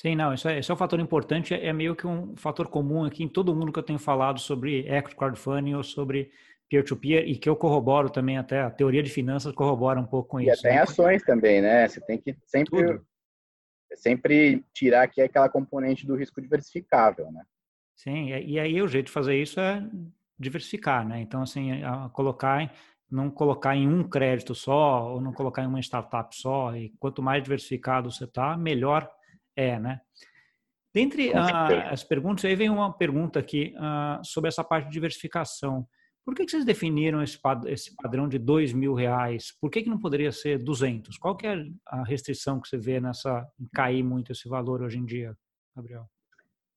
Sim, 0.00 0.16
não, 0.16 0.32
isso 0.32 0.48
é, 0.48 0.58
isso 0.58 0.72
é 0.72 0.74
um 0.74 0.78
fator 0.78 0.98
importante, 0.98 1.52
é 1.52 1.74
meio 1.74 1.94
que 1.94 2.06
um 2.06 2.34
fator 2.34 2.66
comum 2.68 3.04
aqui 3.04 3.22
em 3.22 3.28
todo 3.28 3.54
mundo 3.54 3.70
que 3.70 3.78
eu 3.78 3.82
tenho 3.82 3.98
falado 3.98 4.40
sobre 4.40 4.88
equity 4.88 5.14
crowdfunding 5.14 5.74
ou 5.74 5.82
sobre 5.82 6.32
peer-to-peer 6.70 7.24
-peer, 7.24 7.30
e 7.30 7.36
que 7.36 7.46
eu 7.46 7.54
corroboro 7.54 8.08
também 8.08 8.38
até, 8.38 8.62
a 8.62 8.70
teoria 8.70 9.02
de 9.02 9.10
finanças 9.10 9.52
corrobora 9.52 10.00
um 10.00 10.06
pouco 10.06 10.30
com 10.30 10.40
e 10.40 10.48
isso. 10.48 10.60
E 10.60 10.62
tem 10.62 10.76
né? 10.76 10.80
ações 10.80 11.22
também, 11.22 11.60
né? 11.60 11.86
Você 11.86 12.00
tem 12.00 12.16
que 12.16 12.34
sempre, 12.46 12.86
Tudo. 12.86 13.06
sempre 13.94 14.64
tirar 14.72 15.02
aqui 15.02 15.20
aquela 15.20 15.50
componente 15.50 16.06
do 16.06 16.16
risco 16.16 16.40
diversificável, 16.40 17.30
né? 17.30 17.42
Sim, 17.94 18.30
e 18.30 18.58
aí 18.58 18.80
o 18.80 18.88
jeito 18.88 19.06
de 19.08 19.12
fazer 19.12 19.36
isso 19.36 19.60
é 19.60 19.86
diversificar, 20.38 21.06
né? 21.06 21.20
Então, 21.20 21.42
assim, 21.42 21.72
colocar, 22.14 22.72
não 23.10 23.30
colocar 23.30 23.76
em 23.76 23.86
um 23.86 24.02
crédito 24.02 24.54
só 24.54 25.12
ou 25.12 25.20
não 25.20 25.34
colocar 25.34 25.62
em 25.62 25.66
uma 25.66 25.80
startup 25.80 26.34
só. 26.34 26.74
E 26.74 26.88
quanto 26.98 27.22
mais 27.22 27.42
diversificado 27.42 28.10
você 28.10 28.24
está, 28.24 28.56
melhor 28.56 29.06
é, 29.60 29.78
né? 29.78 30.00
Dentre 30.92 31.30
uh, 31.30 31.90
as 31.90 32.02
perguntas, 32.02 32.44
aí 32.44 32.56
vem 32.56 32.68
uma 32.68 32.92
pergunta 32.92 33.38
aqui 33.38 33.74
uh, 33.76 34.24
sobre 34.24 34.48
essa 34.48 34.64
parte 34.64 34.86
de 34.86 34.92
diversificação. 34.92 35.86
Por 36.24 36.34
que, 36.34 36.44
que 36.44 36.50
vocês 36.50 36.64
definiram 36.64 37.22
esse, 37.22 37.40
pad 37.40 37.64
esse 37.70 37.94
padrão 37.94 38.28
de 38.28 38.38
dois 38.38 38.72
mil 38.72 38.92
reais? 38.92 39.54
Por 39.60 39.70
que, 39.70 39.82
que 39.82 39.88
não 39.88 39.98
poderia 39.98 40.32
ser 40.32 40.58
200? 40.58 41.16
Qual 41.18 41.36
que 41.36 41.46
é 41.46 41.64
a 41.86 42.02
restrição 42.04 42.60
que 42.60 42.68
você 42.68 42.76
vê 42.76 43.00
nessa 43.00 43.46
em 43.58 43.68
cair 43.72 44.02
muito 44.02 44.32
esse 44.32 44.48
valor 44.48 44.82
hoje 44.82 44.98
em 44.98 45.04
dia, 45.04 45.34
Gabriel? 45.74 46.06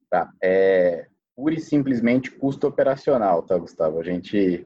Tá, 0.09 0.31
é 0.41 1.07
pura 1.35 1.55
e 1.55 1.59
simplesmente 1.59 2.29
custo 2.31 2.67
operacional, 2.67 3.41
tá, 3.41 3.57
Gustavo? 3.57 3.99
A 3.99 4.03
gente 4.03 4.65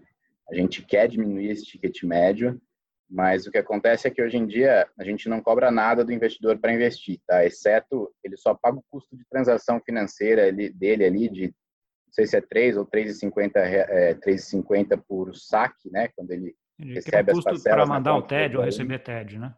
a 0.50 0.56
gente 0.56 0.82
quer 0.82 1.08
diminuir 1.08 1.50
esse 1.50 1.66
ticket 1.66 2.04
médio, 2.04 2.62
mas 3.10 3.48
o 3.48 3.52
que 3.52 3.58
acontece 3.58 4.08
é 4.08 4.12
que 4.12 4.22
hoje 4.22 4.38
em 4.38 4.46
dia 4.46 4.88
a 4.98 5.04
gente 5.04 5.30
não 5.30 5.42
cobra 5.42 5.72
nada 5.72 6.04
do 6.04 6.12
investidor 6.12 6.58
para 6.60 6.74
investir, 6.74 7.20
tá? 7.26 7.46
Exceto 7.46 8.12
ele 8.24 8.36
só 8.36 8.54
paga 8.54 8.78
o 8.78 8.84
custo 8.90 9.16
de 9.16 9.24
transação 9.30 9.80
financeira 9.80 10.52
dele 10.52 11.06
ali 11.06 11.30
de 11.30 11.46
não 11.48 12.14
sei 12.14 12.26
se 12.26 12.38
é 12.38 12.42
3 12.42 12.78
ou 12.78 12.86
3,50 12.86 13.52
é, 13.56 14.14
3,50 14.16 15.02
por 15.08 15.36
saque, 15.36 15.90
né? 15.90 16.10
Quando 16.16 16.32
ele 16.32 16.56
Entendi. 16.80 16.96
recebe 16.96 17.32
as 17.32 17.44
parcelas 17.44 17.64
para 17.64 17.86
mandar 17.86 18.16
o 18.16 18.22
TED 18.22 18.58
ou 18.58 18.64
receber 18.64 19.00
TED, 19.00 19.40
né? 19.40 19.56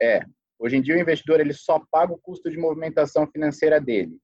É. 0.00 0.20
Hoje 0.58 0.76
em 0.76 0.82
dia 0.82 0.94
o 0.94 1.00
investidor 1.00 1.40
ele 1.40 1.52
só 1.52 1.82
paga 1.90 2.12
o 2.12 2.18
custo 2.18 2.48
de 2.48 2.56
movimentação 2.56 3.26
financeira 3.26 3.80
dele. 3.80 4.16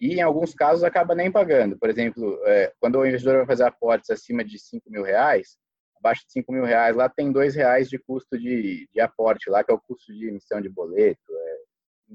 E 0.00 0.14
em 0.14 0.22
alguns 0.22 0.54
casos 0.54 0.84
acaba 0.84 1.14
nem 1.14 1.30
pagando. 1.30 1.78
Por 1.78 1.88
exemplo, 1.88 2.40
é, 2.44 2.72
quando 2.78 2.98
o 2.98 3.06
investidor 3.06 3.38
vai 3.38 3.46
fazer 3.46 3.64
aportes 3.64 4.10
acima 4.10 4.44
de 4.44 4.58
5 4.58 4.90
mil 4.90 5.02
reais, 5.02 5.56
abaixo 5.98 6.24
de 6.26 6.32
5 6.32 6.52
mil 6.52 6.64
reais, 6.64 6.96
lá 6.96 7.08
tem 7.08 7.30
dois 7.32 7.54
reais 7.54 7.88
de 7.88 7.98
custo 7.98 8.38
de, 8.38 8.88
de 8.92 9.00
aporte, 9.00 9.50
lá 9.50 9.62
que 9.62 9.70
é 9.70 9.74
o 9.74 9.80
custo 9.80 10.12
de 10.12 10.28
emissão 10.28 10.60
de 10.60 10.68
boleto, 10.68 11.32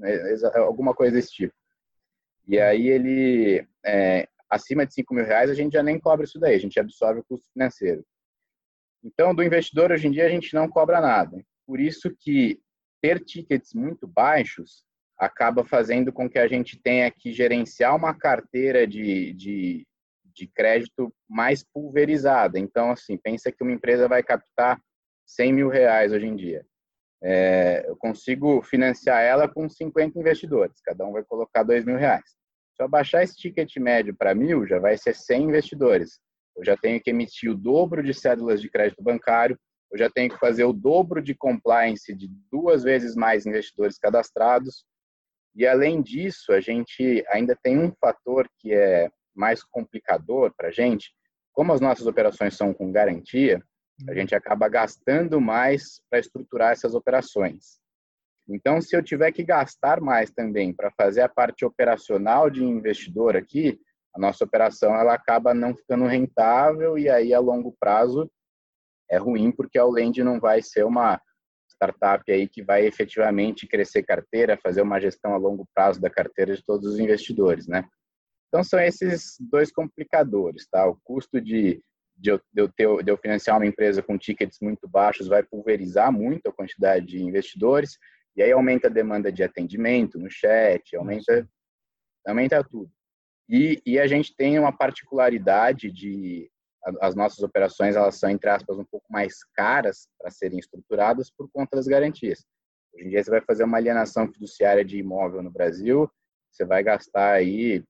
é, 0.02 0.34
é, 0.34 0.58
alguma 0.58 0.94
coisa 0.94 1.14
desse 1.14 1.32
tipo. 1.32 1.54
E 2.46 2.58
aí 2.58 2.88
ele, 2.88 3.66
é, 3.84 4.28
acima 4.50 4.86
de 4.86 4.94
5 4.94 5.14
mil 5.14 5.24
reais, 5.24 5.50
a 5.50 5.54
gente 5.54 5.72
já 5.72 5.82
nem 5.82 5.98
cobra 5.98 6.24
isso 6.24 6.38
daí, 6.38 6.54
a 6.54 6.60
gente 6.60 6.78
absorve 6.78 7.20
o 7.20 7.24
custo 7.24 7.50
financeiro. 7.52 8.04
Então, 9.02 9.34
do 9.34 9.42
investidor, 9.42 9.92
hoje 9.92 10.08
em 10.08 10.10
dia, 10.10 10.26
a 10.26 10.30
gente 10.30 10.54
não 10.54 10.68
cobra 10.68 11.00
nada. 11.00 11.44
Por 11.66 11.78
isso 11.78 12.14
que 12.18 12.60
ter 13.02 13.22
tickets 13.22 13.74
muito 13.74 14.06
baixos 14.06 14.82
acaba 15.18 15.64
fazendo 15.64 16.12
com 16.12 16.28
que 16.28 16.38
a 16.38 16.48
gente 16.48 16.80
tenha 16.80 17.10
que 17.10 17.32
gerenciar 17.32 17.94
uma 17.94 18.14
carteira 18.14 18.86
de, 18.86 19.32
de, 19.34 19.86
de 20.34 20.46
crédito 20.48 21.14
mais 21.28 21.62
pulverizada. 21.62 22.58
Então, 22.58 22.90
assim, 22.90 23.16
pensa 23.16 23.52
que 23.52 23.62
uma 23.62 23.72
empresa 23.72 24.08
vai 24.08 24.22
captar 24.22 24.80
100 25.26 25.52
mil 25.52 25.68
reais 25.68 26.12
hoje 26.12 26.26
em 26.26 26.36
dia. 26.36 26.66
É, 27.22 27.84
eu 27.88 27.96
consigo 27.96 28.60
financiar 28.62 29.22
ela 29.22 29.48
com 29.48 29.68
50 29.68 30.18
investidores, 30.18 30.80
cada 30.82 31.06
um 31.06 31.12
vai 31.12 31.24
colocar 31.24 31.62
2 31.62 31.84
mil 31.84 31.96
reais. 31.96 32.36
Se 32.76 32.82
eu 32.82 32.88
baixar 32.88 33.22
esse 33.22 33.36
ticket 33.36 33.76
médio 33.76 34.14
para 34.14 34.34
mil, 34.34 34.66
já 34.66 34.78
vai 34.78 34.98
ser 34.98 35.14
100 35.14 35.44
investidores. 35.44 36.20
Eu 36.56 36.64
já 36.64 36.76
tenho 36.76 37.00
que 37.00 37.10
emitir 37.10 37.50
o 37.50 37.54
dobro 37.54 38.02
de 38.02 38.12
cédulas 38.12 38.60
de 38.60 38.68
crédito 38.68 39.02
bancário, 39.02 39.58
eu 39.90 39.98
já 39.98 40.10
tenho 40.10 40.28
que 40.28 40.38
fazer 40.38 40.64
o 40.64 40.72
dobro 40.72 41.22
de 41.22 41.34
compliance 41.34 42.12
de 42.14 42.28
duas 42.50 42.82
vezes 42.82 43.14
mais 43.14 43.46
investidores 43.46 43.96
cadastrados. 43.96 44.84
E 45.54 45.66
além 45.66 46.02
disso, 46.02 46.52
a 46.52 46.60
gente 46.60 47.24
ainda 47.28 47.56
tem 47.62 47.78
um 47.78 47.92
fator 48.00 48.48
que 48.58 48.74
é 48.74 49.08
mais 49.34 49.62
complicador 49.62 50.52
para 50.56 50.68
a 50.68 50.72
gente, 50.72 51.12
como 51.52 51.72
as 51.72 51.80
nossas 51.80 52.06
operações 52.06 52.56
são 52.56 52.72
com 52.72 52.92
garantia, 52.92 53.62
a 54.06 54.10
uhum. 54.10 54.16
gente 54.16 54.34
acaba 54.34 54.68
gastando 54.68 55.40
mais 55.40 56.00
para 56.10 56.18
estruturar 56.18 56.72
essas 56.72 56.94
operações. 56.94 57.78
Então, 58.48 58.80
se 58.80 58.94
eu 58.94 59.02
tiver 59.02 59.32
que 59.32 59.42
gastar 59.42 60.00
mais 60.00 60.30
também 60.30 60.74
para 60.74 60.90
fazer 60.90 61.22
a 61.22 61.28
parte 61.28 61.64
operacional 61.64 62.50
de 62.50 62.62
investidor 62.62 63.36
aqui, 63.36 63.80
a 64.14 64.18
nossa 64.20 64.44
operação 64.44 64.94
ela 64.94 65.14
acaba 65.14 65.54
não 65.54 65.74
ficando 65.74 66.06
rentável 66.06 66.98
e 66.98 67.08
aí 67.08 67.32
a 67.32 67.40
longo 67.40 67.74
prazo 67.80 68.30
é 69.10 69.16
ruim 69.16 69.50
porque 69.50 69.78
a 69.78 69.84
Lend 69.84 70.22
não 70.22 70.38
vai 70.38 70.62
ser 70.62 70.84
uma 70.84 71.20
startup 71.68 72.30
aí 72.30 72.48
que 72.48 72.62
vai 72.62 72.86
efetivamente 72.86 73.66
crescer 73.66 74.02
carteira, 74.02 74.58
fazer 74.62 74.82
uma 74.82 75.00
gestão 75.00 75.34
a 75.34 75.36
longo 75.36 75.66
prazo 75.74 76.00
da 76.00 76.10
carteira 76.10 76.54
de 76.54 76.64
todos 76.64 76.92
os 76.92 76.98
investidores, 76.98 77.66
né? 77.66 77.84
Então, 78.54 78.62
são 78.62 78.78
esses 78.78 79.36
dois 79.40 79.72
complicadores, 79.72 80.68
tá? 80.70 80.86
O 80.86 80.96
custo 81.02 81.40
de, 81.40 81.82
de, 82.16 82.30
eu, 82.30 82.40
de, 82.52 82.62
eu 82.62 82.68
ter, 82.68 83.02
de 83.02 83.10
eu 83.10 83.16
financiar 83.16 83.56
uma 83.56 83.66
empresa 83.66 84.00
com 84.00 84.16
tickets 84.16 84.60
muito 84.62 84.86
baixos 84.86 85.26
vai 85.26 85.42
pulverizar 85.42 86.12
muito 86.12 86.46
a 86.46 86.52
quantidade 86.52 87.04
de 87.04 87.20
investidores, 87.20 87.98
e 88.36 88.44
aí 88.44 88.52
aumenta 88.52 88.86
a 88.86 88.92
demanda 88.92 89.32
de 89.32 89.42
atendimento 89.42 90.20
no 90.20 90.30
chat, 90.30 90.94
aumenta, 90.94 91.48
aumenta 92.24 92.62
tudo. 92.62 92.88
E, 93.48 93.82
e 93.84 93.98
a 93.98 94.06
gente 94.06 94.32
tem 94.36 94.56
uma 94.56 94.70
particularidade 94.70 95.90
de 95.90 96.48
as 97.00 97.16
nossas 97.16 97.40
operações 97.40 97.96
elas 97.96 98.20
são 98.20 98.30
entre 98.30 98.50
aspas 98.50 98.78
um 98.78 98.84
pouco 98.84 99.06
mais 99.10 99.42
caras 99.54 100.06
para 100.16 100.30
serem 100.30 100.60
estruturadas 100.60 101.28
por 101.28 101.50
conta 101.52 101.74
das 101.74 101.88
garantias. 101.88 102.46
Hoje 102.94 103.04
em 103.04 103.08
dia 103.08 103.24
você 103.24 103.30
vai 103.32 103.40
fazer 103.40 103.64
uma 103.64 103.78
alienação 103.78 104.32
fiduciária 104.32 104.84
de 104.84 104.96
imóvel 104.96 105.42
no 105.42 105.50
Brasil, 105.50 106.08
você 106.52 106.64
vai 106.64 106.84
gastar 106.84 107.32
aí 107.32 107.82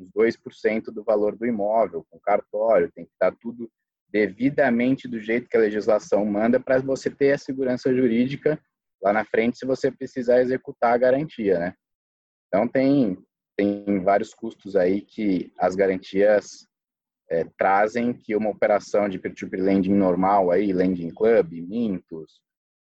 uns 0.00 0.10
2% 0.10 0.84
do 0.92 1.04
valor 1.04 1.36
do 1.36 1.46
imóvel, 1.46 2.06
com 2.10 2.18
cartório, 2.18 2.90
tem 2.92 3.04
que 3.04 3.12
estar 3.12 3.34
tudo 3.40 3.70
devidamente 4.08 5.06
do 5.06 5.20
jeito 5.20 5.48
que 5.48 5.56
a 5.56 5.60
legislação 5.60 6.24
manda 6.24 6.58
para 6.58 6.80
você 6.80 7.10
ter 7.10 7.32
a 7.32 7.38
segurança 7.38 7.94
jurídica 7.94 8.60
lá 9.02 9.12
na 9.12 9.24
frente 9.24 9.58
se 9.58 9.66
você 9.66 9.90
precisar 9.90 10.40
executar 10.40 10.94
a 10.94 10.98
garantia, 10.98 11.58
né? 11.58 11.74
Então 12.48 12.66
tem 12.66 13.16
tem 13.56 14.00
vários 14.02 14.32
custos 14.32 14.74
aí 14.74 15.02
que 15.02 15.52
as 15.58 15.74
garantias 15.74 16.66
é, 17.30 17.44
trazem 17.58 18.12
que 18.12 18.34
uma 18.34 18.48
operação 18.48 19.06
de 19.08 19.18
peer-to-peer 19.18 19.62
lending 19.62 19.94
normal 19.94 20.50
aí, 20.50 20.72
lending 20.72 21.10
club, 21.10 21.52
mintos, 21.52 22.40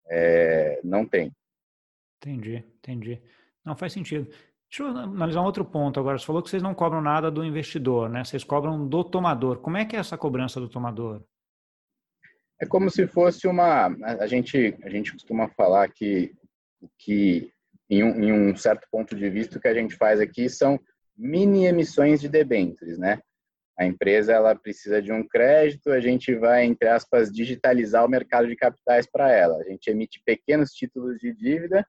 é, 0.09 0.81
não 0.85 1.05
tem. 1.05 1.33
Entendi, 2.19 2.65
entendi. 2.79 3.21
Não 3.65 3.77
faz 3.77 3.93
sentido. 3.93 4.31
Deixa 4.71 4.85
eu 4.85 4.89
analisar 4.97 5.43
um 5.43 5.47
outro 5.47 5.65
ponto 5.65 5.99
agora. 5.99 6.17
Você 6.17 6.25
falou 6.25 6.41
que 6.41 6.49
vocês 6.49 6.63
não 6.63 6.75
cobram 6.75 7.03
nada 7.03 7.29
do 7.29 7.45
investidor, 7.45 8.09
né? 8.09 8.25
Vocês 8.25 8.45
cobram 8.45 8.87
do 8.87 9.03
tomador. 9.03 9.59
Como 9.59 9.77
é 9.77 9.85
que 9.85 9.97
é 9.97 9.99
essa 9.99 10.17
cobrança 10.17 10.61
do 10.61 10.69
tomador? 10.69 11.25
É 12.61 12.65
como 12.65 12.89
se 12.89 13.05
fosse 13.09 13.49
uma. 13.49 13.87
A 14.21 14.27
gente, 14.29 14.79
a 14.85 14.89
gente 14.89 15.13
costuma 15.13 15.49
falar 15.49 15.89
que, 15.89 16.33
que 16.97 17.53
em, 17.89 18.05
um, 18.05 18.23
em 18.23 18.33
um 18.33 18.57
certo 18.57 18.87
ponto 18.93 19.17
de 19.17 19.29
vista, 19.29 19.59
o 19.59 19.61
que 19.61 19.67
a 19.67 19.75
gente 19.75 19.97
faz 19.97 20.21
aqui 20.21 20.49
são 20.49 20.79
mini 21.17 21.67
emissões 21.67 22.21
de 22.21 22.29
debêntures, 22.29 22.97
né? 22.97 23.21
A 23.77 23.85
empresa 23.85 24.33
ela 24.33 24.55
precisa 24.55 25.03
de 25.03 25.11
um 25.11 25.27
crédito, 25.27 25.91
a 25.91 26.01
gente 26.01 26.33
vai, 26.35 26.65
entre 26.65 26.87
aspas, 26.87 27.33
digitalizar 27.33 28.05
o 28.05 28.09
mercado 28.09 28.47
de 28.47 28.55
capitais 28.55 29.07
para 29.11 29.33
ela. 29.33 29.57
A 29.57 29.65
gente 29.65 29.89
emite 29.89 30.23
pequenos 30.25 30.71
títulos 30.71 31.19
de 31.19 31.35
dívida 31.35 31.85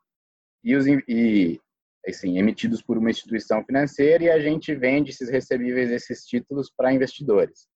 e, 0.64 0.76
os, 0.76 0.88
e 0.88 1.60
assim, 2.08 2.38
emitidos 2.38 2.82
por 2.82 2.98
uma 2.98 3.10
instituição 3.10 3.64
financeira 3.64 4.24
e 4.24 4.30
a 4.30 4.40
gente 4.40 4.74
vende 4.74 5.12
esses 5.12 5.30
recebíveis, 5.30 5.92
esses 5.92 6.26
títulos 6.26 6.72
para 6.76 6.94
investidores. 6.94 7.68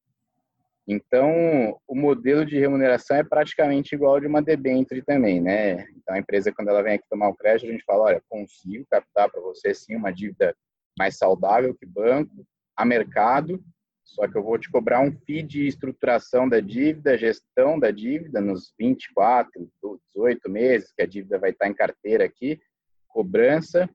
Então, 0.88 1.80
o 1.88 1.96
modelo 1.96 2.46
de 2.46 2.60
remuneração 2.60 3.18
é 3.18 3.24
praticamente 3.24 3.96
igual 3.96 4.20
de 4.20 4.28
uma 4.28 4.42
debênture 4.42 5.02
também, 5.02 5.42
né? 5.42 5.88
Então, 5.96 6.14
a 6.14 6.20
empresa, 6.20 6.52
quando 6.52 6.70
ela 6.70 6.84
vem 6.84 6.94
aqui 6.94 7.06
tomar 7.10 7.30
o 7.30 7.36
crédito, 7.36 7.68
a 7.68 7.72
gente 7.72 7.84
fala, 7.84 8.04
olha, 8.04 8.24
consigo 8.30 8.86
captar 8.90 9.32
para 9.32 9.42
você, 9.42 9.74
sim, 9.74 9.96
uma 9.96 10.12
dívida 10.12 10.56
mais 10.98 11.18
saudável 11.18 11.74
que 11.74 11.86
banco, 11.88 12.46
a 12.76 12.86
mercado, 12.86 13.64
só 14.04 14.28
que 14.28 14.38
eu 14.38 14.44
vou 14.44 14.60
te 14.60 14.70
cobrar 14.70 15.02
um 15.02 15.12
FII 15.12 15.42
de 15.42 15.68
estruturação 15.68 16.48
da 16.48 16.60
dívida, 16.60 17.18
gestão 17.18 17.80
da 17.80 17.90
dívida 17.90 18.40
nos 18.40 18.72
24, 18.78 19.68
18 20.14 20.50
meses 20.50 20.94
que 20.96 21.02
a 21.02 21.08
dívida 21.08 21.40
vai 21.40 21.50
estar 21.50 21.68
em 21.68 21.74
carteira 21.74 22.24
aqui, 22.24 22.62
cobrança 23.08 23.90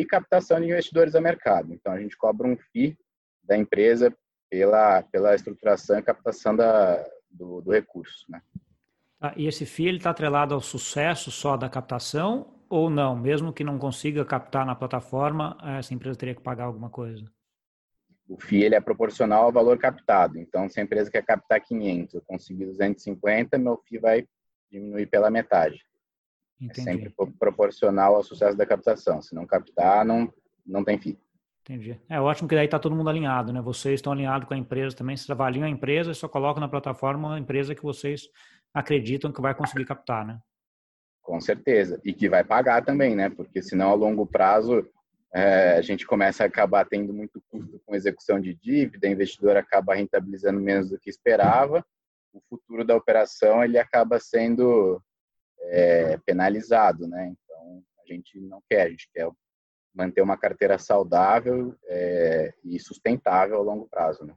e 0.00 0.06
captação 0.06 0.60
de 0.60 0.66
investidores 0.66 1.14
a 1.14 1.20
mercado. 1.20 1.72
Então, 1.72 1.92
a 1.92 2.00
gente 2.00 2.16
cobra 2.16 2.46
um 2.46 2.56
FII 2.56 2.96
da 3.42 3.56
empresa 3.56 4.14
pela, 4.50 5.02
pela 5.02 5.34
estruturação 5.34 5.98
e 5.98 6.02
captação 6.02 6.54
da, 6.54 7.04
do, 7.30 7.60
do 7.60 7.72
recurso. 7.72 8.24
Né? 8.28 8.40
Ah, 9.20 9.32
e 9.36 9.46
esse 9.46 9.66
FII 9.66 9.96
está 9.96 10.10
atrelado 10.10 10.54
ao 10.54 10.60
sucesso 10.60 11.30
só 11.30 11.56
da 11.56 11.68
captação 11.68 12.54
ou 12.68 12.88
não? 12.88 13.16
Mesmo 13.16 13.52
que 13.52 13.64
não 13.64 13.78
consiga 13.78 14.24
captar 14.24 14.64
na 14.64 14.74
plataforma, 14.74 15.56
essa 15.78 15.94
empresa 15.94 16.18
teria 16.18 16.34
que 16.34 16.42
pagar 16.42 16.64
alguma 16.64 16.90
coisa? 16.90 17.24
O 18.28 18.38
FII 18.38 18.64
ele 18.64 18.74
é 18.74 18.80
proporcional 18.80 19.44
ao 19.44 19.52
valor 19.52 19.78
captado. 19.78 20.38
Então, 20.38 20.68
se 20.68 20.78
a 20.78 20.82
empresa 20.82 21.10
quer 21.10 21.24
captar 21.24 21.60
500, 21.60 22.14
eu 22.14 22.22
conseguir 22.22 22.66
250, 22.66 23.58
meu 23.58 23.80
FII 23.88 23.98
vai 23.98 24.28
diminuir 24.70 25.06
pela 25.06 25.30
metade. 25.30 25.82
É 26.60 26.64
Entendi. 26.64 26.80
É 26.80 26.92
sempre 26.92 27.14
proporcional 27.38 28.16
ao 28.16 28.22
sucesso 28.22 28.56
da 28.56 28.66
captação. 28.66 29.22
Se 29.22 29.34
não 29.34 29.46
captar, 29.46 30.04
não, 30.04 30.32
não 30.66 30.84
tem 30.84 30.98
FII. 30.98 31.18
Entendi. 31.62 32.00
É 32.08 32.20
ótimo 32.20 32.48
que 32.48 32.54
daí 32.54 32.64
está 32.64 32.78
todo 32.78 32.96
mundo 32.96 33.10
alinhado, 33.10 33.52
né? 33.52 33.60
Vocês 33.60 33.96
estão 33.96 34.12
alinhados 34.12 34.48
com 34.48 34.54
a 34.54 34.58
empresa 34.58 34.96
também. 34.96 35.16
Vocês 35.16 35.28
avaliam 35.28 35.66
a 35.66 35.68
empresa 35.68 36.12
e 36.12 36.14
só 36.14 36.26
colocam 36.26 36.60
na 36.60 36.68
plataforma 36.68 37.34
a 37.34 37.38
empresa 37.38 37.74
que 37.74 37.82
vocês 37.82 38.22
acreditam 38.72 39.32
que 39.32 39.40
vai 39.40 39.54
conseguir 39.54 39.84
captar, 39.84 40.26
né? 40.26 40.38
Com 41.22 41.40
certeza. 41.40 42.00
E 42.04 42.12
que 42.14 42.28
vai 42.28 42.42
pagar 42.42 42.84
também, 42.84 43.14
né? 43.14 43.28
Porque 43.28 43.62
senão 43.62 43.90
a 43.90 43.94
longo 43.94 44.26
prazo 44.26 44.88
é, 45.34 45.72
a 45.76 45.82
gente 45.82 46.06
começa 46.06 46.42
a 46.42 46.46
acabar 46.46 46.86
tendo 46.86 47.12
muito 47.12 47.42
custo 47.50 47.80
com 47.84 47.94
execução 47.94 48.40
de 48.40 48.54
dívida, 48.54 49.06
o 49.06 49.10
investidor 49.10 49.56
acaba 49.56 49.94
rentabilizando 49.94 50.58
menos 50.58 50.88
do 50.88 50.98
que 50.98 51.10
esperava, 51.10 51.84
o 52.32 52.40
futuro 52.48 52.84
da 52.84 52.96
operação 52.96 53.62
ele 53.62 53.78
acaba 53.78 54.18
sendo 54.18 55.02
é, 55.62 56.18
penalizado, 56.18 57.06
né? 57.06 57.32
Então 57.32 57.82
a 58.02 58.12
gente 58.12 58.40
não 58.40 58.62
quer, 58.68 58.86
a 58.86 58.90
gente 58.90 59.08
quer 59.12 59.30
manter 59.94 60.22
uma 60.22 60.36
carteira 60.36 60.78
saudável 60.78 61.74
é, 61.86 62.54
e 62.64 62.78
sustentável 62.78 63.56
ao 63.56 63.64
longo 63.64 63.88
prazo. 63.88 64.24
Né? 64.24 64.34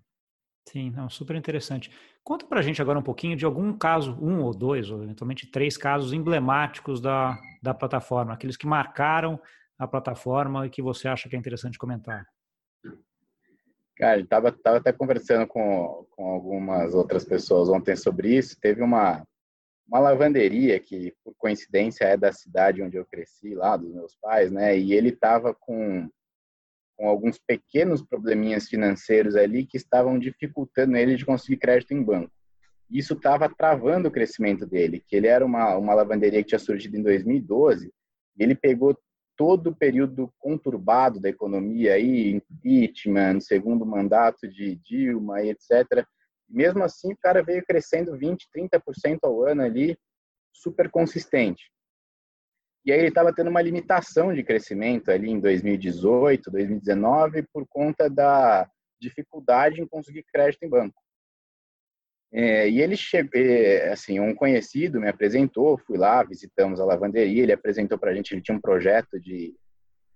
Sim, 0.67 0.89
não, 0.91 1.09
super 1.09 1.35
interessante. 1.35 1.91
Conta 2.23 2.45
para 2.45 2.59
a 2.59 2.63
gente 2.63 2.81
agora 2.81 2.99
um 2.99 3.03
pouquinho 3.03 3.35
de 3.35 3.45
algum 3.45 3.77
caso, 3.77 4.17
um 4.21 4.41
ou 4.43 4.53
dois, 4.53 4.89
ou 4.89 5.03
eventualmente 5.03 5.49
três 5.49 5.77
casos 5.77 6.13
emblemáticos 6.13 7.01
da, 7.01 7.39
da 7.61 7.73
plataforma, 7.73 8.33
aqueles 8.33 8.57
que 8.57 8.67
marcaram 8.67 9.39
a 9.77 9.87
plataforma 9.87 10.65
e 10.65 10.69
que 10.69 10.81
você 10.81 11.07
acha 11.07 11.27
que 11.27 11.35
é 11.35 11.39
interessante 11.39 11.77
comentar. 11.77 12.25
Cara, 13.97 14.19
estava 14.19 14.51
tava 14.51 14.77
até 14.77 14.91
conversando 14.91 15.45
com, 15.47 16.07
com 16.11 16.25
algumas 16.25 16.93
outras 16.93 17.23
pessoas 17.23 17.69
ontem 17.69 17.95
sobre 17.95 18.35
isso. 18.35 18.59
Teve 18.59 18.81
uma, 18.81 19.25
uma 19.87 19.99
lavanderia 19.99 20.79
que, 20.79 21.13
por 21.23 21.33
coincidência, 21.35 22.05
é 22.05 22.17
da 22.17 22.31
cidade 22.31 22.81
onde 22.81 22.97
eu 22.97 23.05
cresci, 23.05 23.53
lá 23.53 23.75
dos 23.75 23.93
meus 23.93 24.15
pais, 24.15 24.51
né? 24.51 24.77
E 24.77 24.93
ele 24.93 25.09
estava 25.09 25.53
com, 25.53 26.09
com 26.97 27.07
alguns 27.07 27.37
pequenos 27.37 28.01
probleminhas 28.01 28.67
financeiros 28.67 29.35
ali 29.35 29.65
que 29.65 29.77
estavam 29.77 30.17
dificultando 30.17 30.95
ele 30.95 31.15
de 31.15 31.25
conseguir 31.25 31.57
crédito 31.57 31.93
em 31.93 32.03
banco. 32.03 32.31
Isso 32.89 33.13
estava 33.13 33.47
travando 33.47 34.09
o 34.09 34.11
crescimento 34.11 34.65
dele, 34.65 35.03
que 35.07 35.15
ele 35.15 35.27
era 35.27 35.45
uma, 35.45 35.75
uma 35.77 35.93
lavanderia 35.93 36.41
que 36.41 36.49
tinha 36.49 36.59
surgido 36.59 36.97
em 36.97 37.03
2012, 37.03 37.87
e 38.37 38.43
ele 38.43 38.55
pegou 38.55 38.97
todo 39.37 39.71
o 39.71 39.75
período 39.75 40.31
conturbado 40.37 41.19
da 41.19 41.29
economia 41.29 41.93
aí, 41.93 42.31
impeachment, 42.31 43.39
segundo 43.39 43.85
mandato 43.85 44.47
de 44.47 44.75
Dilma 44.75 45.41
etc., 45.41 46.05
mesmo 46.51 46.83
assim, 46.83 47.13
o 47.13 47.17
cara 47.17 47.43
veio 47.43 47.63
crescendo 47.65 48.17
20, 48.17 48.47
30% 48.55 49.19
ao 49.23 49.43
ano 49.43 49.63
ali, 49.63 49.97
super 50.53 50.89
consistente. 50.89 51.71
E 52.85 52.91
aí 52.91 52.99
ele 52.99 53.09
estava 53.09 53.33
tendo 53.33 53.49
uma 53.49 53.61
limitação 53.61 54.33
de 54.33 54.43
crescimento 54.43 55.11
ali 55.11 55.29
em 55.29 55.39
2018, 55.39 56.49
2019, 56.49 57.43
por 57.53 57.65
conta 57.67 58.09
da 58.09 58.67
dificuldade 58.99 59.81
em 59.81 59.87
conseguir 59.87 60.23
crédito 60.23 60.63
em 60.63 60.69
banco. 60.69 60.99
É, 62.33 62.69
e 62.69 62.81
ele 62.81 62.95
chegou, 62.95 63.29
é, 63.35 63.91
assim, 63.91 64.19
um 64.19 64.33
conhecido 64.33 65.01
me 65.01 65.09
apresentou, 65.09 65.77
fui 65.77 65.97
lá, 65.97 66.23
visitamos 66.23 66.79
a 66.79 66.85
lavanderia, 66.85 67.43
ele 67.43 67.51
apresentou 67.51 67.97
para 67.99 68.11
a 68.11 68.13
gente, 68.13 68.33
ele 68.33 68.41
tinha 68.41 68.55
um 68.55 68.61
projeto 68.61 69.19
de 69.19 69.53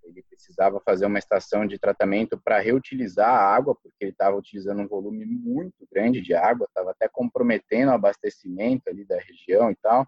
ele 0.06 0.22
precisava 0.22 0.80
fazer 0.80 1.06
uma 1.06 1.18
estação 1.18 1.66
de 1.66 1.78
tratamento 1.78 2.38
para 2.38 2.58
reutilizar 2.58 3.28
a 3.28 3.54
água, 3.54 3.74
porque 3.74 3.96
ele 4.00 4.12
estava 4.12 4.36
utilizando 4.36 4.80
um 4.80 4.88
volume 4.88 5.24
muito 5.24 5.86
grande 5.92 6.20
de 6.20 6.34
água, 6.34 6.66
estava 6.66 6.92
até 6.92 7.08
comprometendo 7.08 7.90
o 7.90 7.94
abastecimento 7.94 8.88
ali 8.88 9.04
da 9.04 9.18
região 9.18 9.70
e 9.70 9.76
tal. 9.76 10.06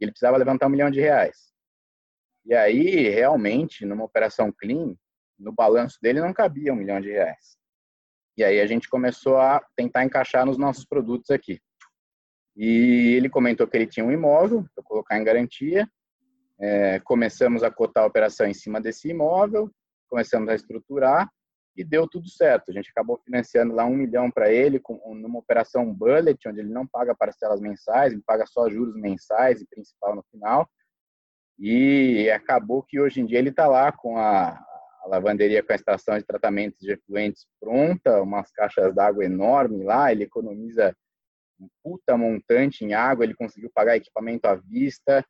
E 0.00 0.04
ele 0.04 0.12
precisava 0.12 0.36
levantar 0.36 0.66
um 0.66 0.70
milhão 0.70 0.90
de 0.90 1.00
reais. 1.00 1.52
E 2.44 2.54
aí, 2.54 3.08
realmente, 3.08 3.84
numa 3.84 4.04
operação 4.04 4.52
clean, 4.52 4.94
no 5.38 5.52
balanço 5.52 5.98
dele 6.00 6.20
não 6.20 6.32
cabia 6.32 6.72
um 6.72 6.76
milhão 6.76 7.00
de 7.00 7.10
reais. 7.10 7.56
E 8.36 8.44
aí 8.44 8.60
a 8.60 8.66
gente 8.66 8.88
começou 8.88 9.38
a 9.38 9.64
tentar 9.74 10.04
encaixar 10.04 10.44
nos 10.44 10.58
nossos 10.58 10.84
produtos 10.84 11.30
aqui. 11.30 11.60
E 12.56 13.14
ele 13.16 13.28
comentou 13.28 13.66
que 13.66 13.76
ele 13.76 13.86
tinha 13.86 14.04
um 14.04 14.12
imóvel 14.12 14.64
para 14.74 14.84
colocar 14.84 15.18
em 15.18 15.24
garantia 15.24 15.88
é, 16.58 17.00
começamos 17.00 17.62
a 17.62 17.70
cotar 17.70 18.04
a 18.04 18.06
operação 18.06 18.46
em 18.46 18.54
cima 18.54 18.80
desse 18.80 19.08
imóvel, 19.08 19.70
começamos 20.08 20.48
a 20.48 20.54
estruturar 20.54 21.28
e 21.76 21.84
deu 21.84 22.08
tudo 22.08 22.28
certo. 22.28 22.70
A 22.70 22.72
gente 22.72 22.90
acabou 22.90 23.18
financiando 23.18 23.74
lá 23.74 23.84
um 23.84 23.94
milhão 23.94 24.30
para 24.30 24.50
ele, 24.50 24.80
com, 24.80 25.14
numa 25.14 25.38
operação 25.38 25.92
bullet, 25.92 26.48
onde 26.48 26.60
ele 26.60 26.72
não 26.72 26.86
paga 26.86 27.14
parcelas 27.14 27.60
mensais, 27.60 28.12
ele 28.12 28.22
paga 28.26 28.46
só 28.46 28.68
juros 28.70 28.94
mensais 28.96 29.60
e 29.60 29.66
principal 29.66 30.16
no 30.16 30.24
final. 30.30 30.68
E 31.58 32.30
acabou 32.30 32.82
que 32.82 33.00
hoje 33.00 33.20
em 33.20 33.26
dia 33.26 33.38
ele 33.38 33.50
está 33.50 33.66
lá 33.66 33.92
com 33.92 34.16
a, 34.16 34.48
a, 34.48 35.06
lavanderia 35.08 35.62
com 35.62 35.72
a 35.72 35.76
estação 35.76 36.18
de 36.18 36.24
tratamentos 36.24 36.78
de 36.80 36.92
efluentes 36.92 37.46
pronta, 37.60 38.22
umas 38.22 38.50
caixas 38.50 38.94
d'água 38.94 39.24
enormes 39.24 39.84
lá, 39.84 40.10
ele 40.12 40.24
economiza 40.24 40.94
um 41.58 41.68
puta 41.82 42.16
montante 42.16 42.84
em 42.84 42.92
água, 42.92 43.24
ele 43.24 43.34
conseguiu 43.34 43.70
pagar 43.74 43.96
equipamento 43.96 44.46
à 44.46 44.54
vista, 44.54 45.24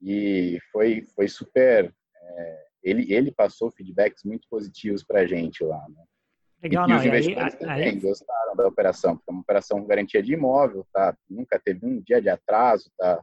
e 0.00 0.58
foi 0.72 1.04
foi 1.14 1.28
super 1.28 1.92
é, 2.22 2.66
ele 2.82 3.12
ele 3.12 3.32
passou 3.32 3.70
feedbacks 3.70 4.24
muito 4.24 4.46
positivos 4.48 5.04
para 5.04 5.20
a 5.20 5.26
gente 5.26 5.62
lá 5.64 5.84
né? 5.88 6.04
legal 6.62 6.86
e, 6.86 6.90
não, 6.90 6.98
os 6.98 7.04
investidores 7.04 7.54
aí, 7.54 7.60
também 7.60 7.88
aí... 7.88 8.00
gostaram 8.00 8.56
da 8.56 8.66
operação 8.66 9.16
porque 9.16 9.30
é 9.30 9.32
uma 9.32 9.42
operação 9.42 9.80
com 9.80 9.86
garantia 9.86 10.22
de 10.22 10.32
imóvel 10.32 10.86
tá 10.92 11.16
nunca 11.28 11.58
teve 11.58 11.84
um 11.84 12.00
dia 12.00 12.20
de 12.20 12.28
atraso 12.28 12.90
tá 12.98 13.22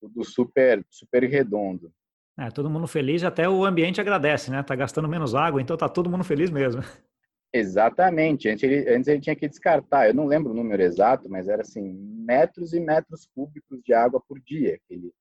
tudo 0.00 0.24
super 0.24 0.84
super 0.90 1.24
redondo 1.24 1.92
é, 2.40 2.52
todo 2.52 2.70
mundo 2.70 2.86
feliz, 2.86 3.24
até 3.24 3.48
o 3.48 3.64
ambiente 3.64 4.00
agradece, 4.00 4.48
né? 4.48 4.62
Tá 4.62 4.76
gastando 4.76 5.08
menos 5.08 5.34
água, 5.34 5.60
então 5.60 5.76
tá 5.76 5.88
todo 5.88 6.08
mundo 6.08 6.22
feliz 6.22 6.50
mesmo. 6.50 6.80
Exatamente. 7.52 8.48
Antes 8.48 8.62
ele, 8.62 8.88
antes 8.88 9.08
ele 9.08 9.20
tinha 9.20 9.34
que 9.34 9.48
descartar, 9.48 10.06
eu 10.06 10.14
não 10.14 10.26
lembro 10.26 10.52
o 10.52 10.54
número 10.54 10.82
exato, 10.82 11.28
mas 11.28 11.48
era 11.48 11.62
assim, 11.62 11.82
metros 11.92 12.72
e 12.72 12.80
metros 12.80 13.26
cúbicos 13.34 13.80
de 13.82 13.92
água 13.92 14.22
por 14.28 14.38
dia 14.40 14.78
que 14.86 14.94
ele, 14.94 15.12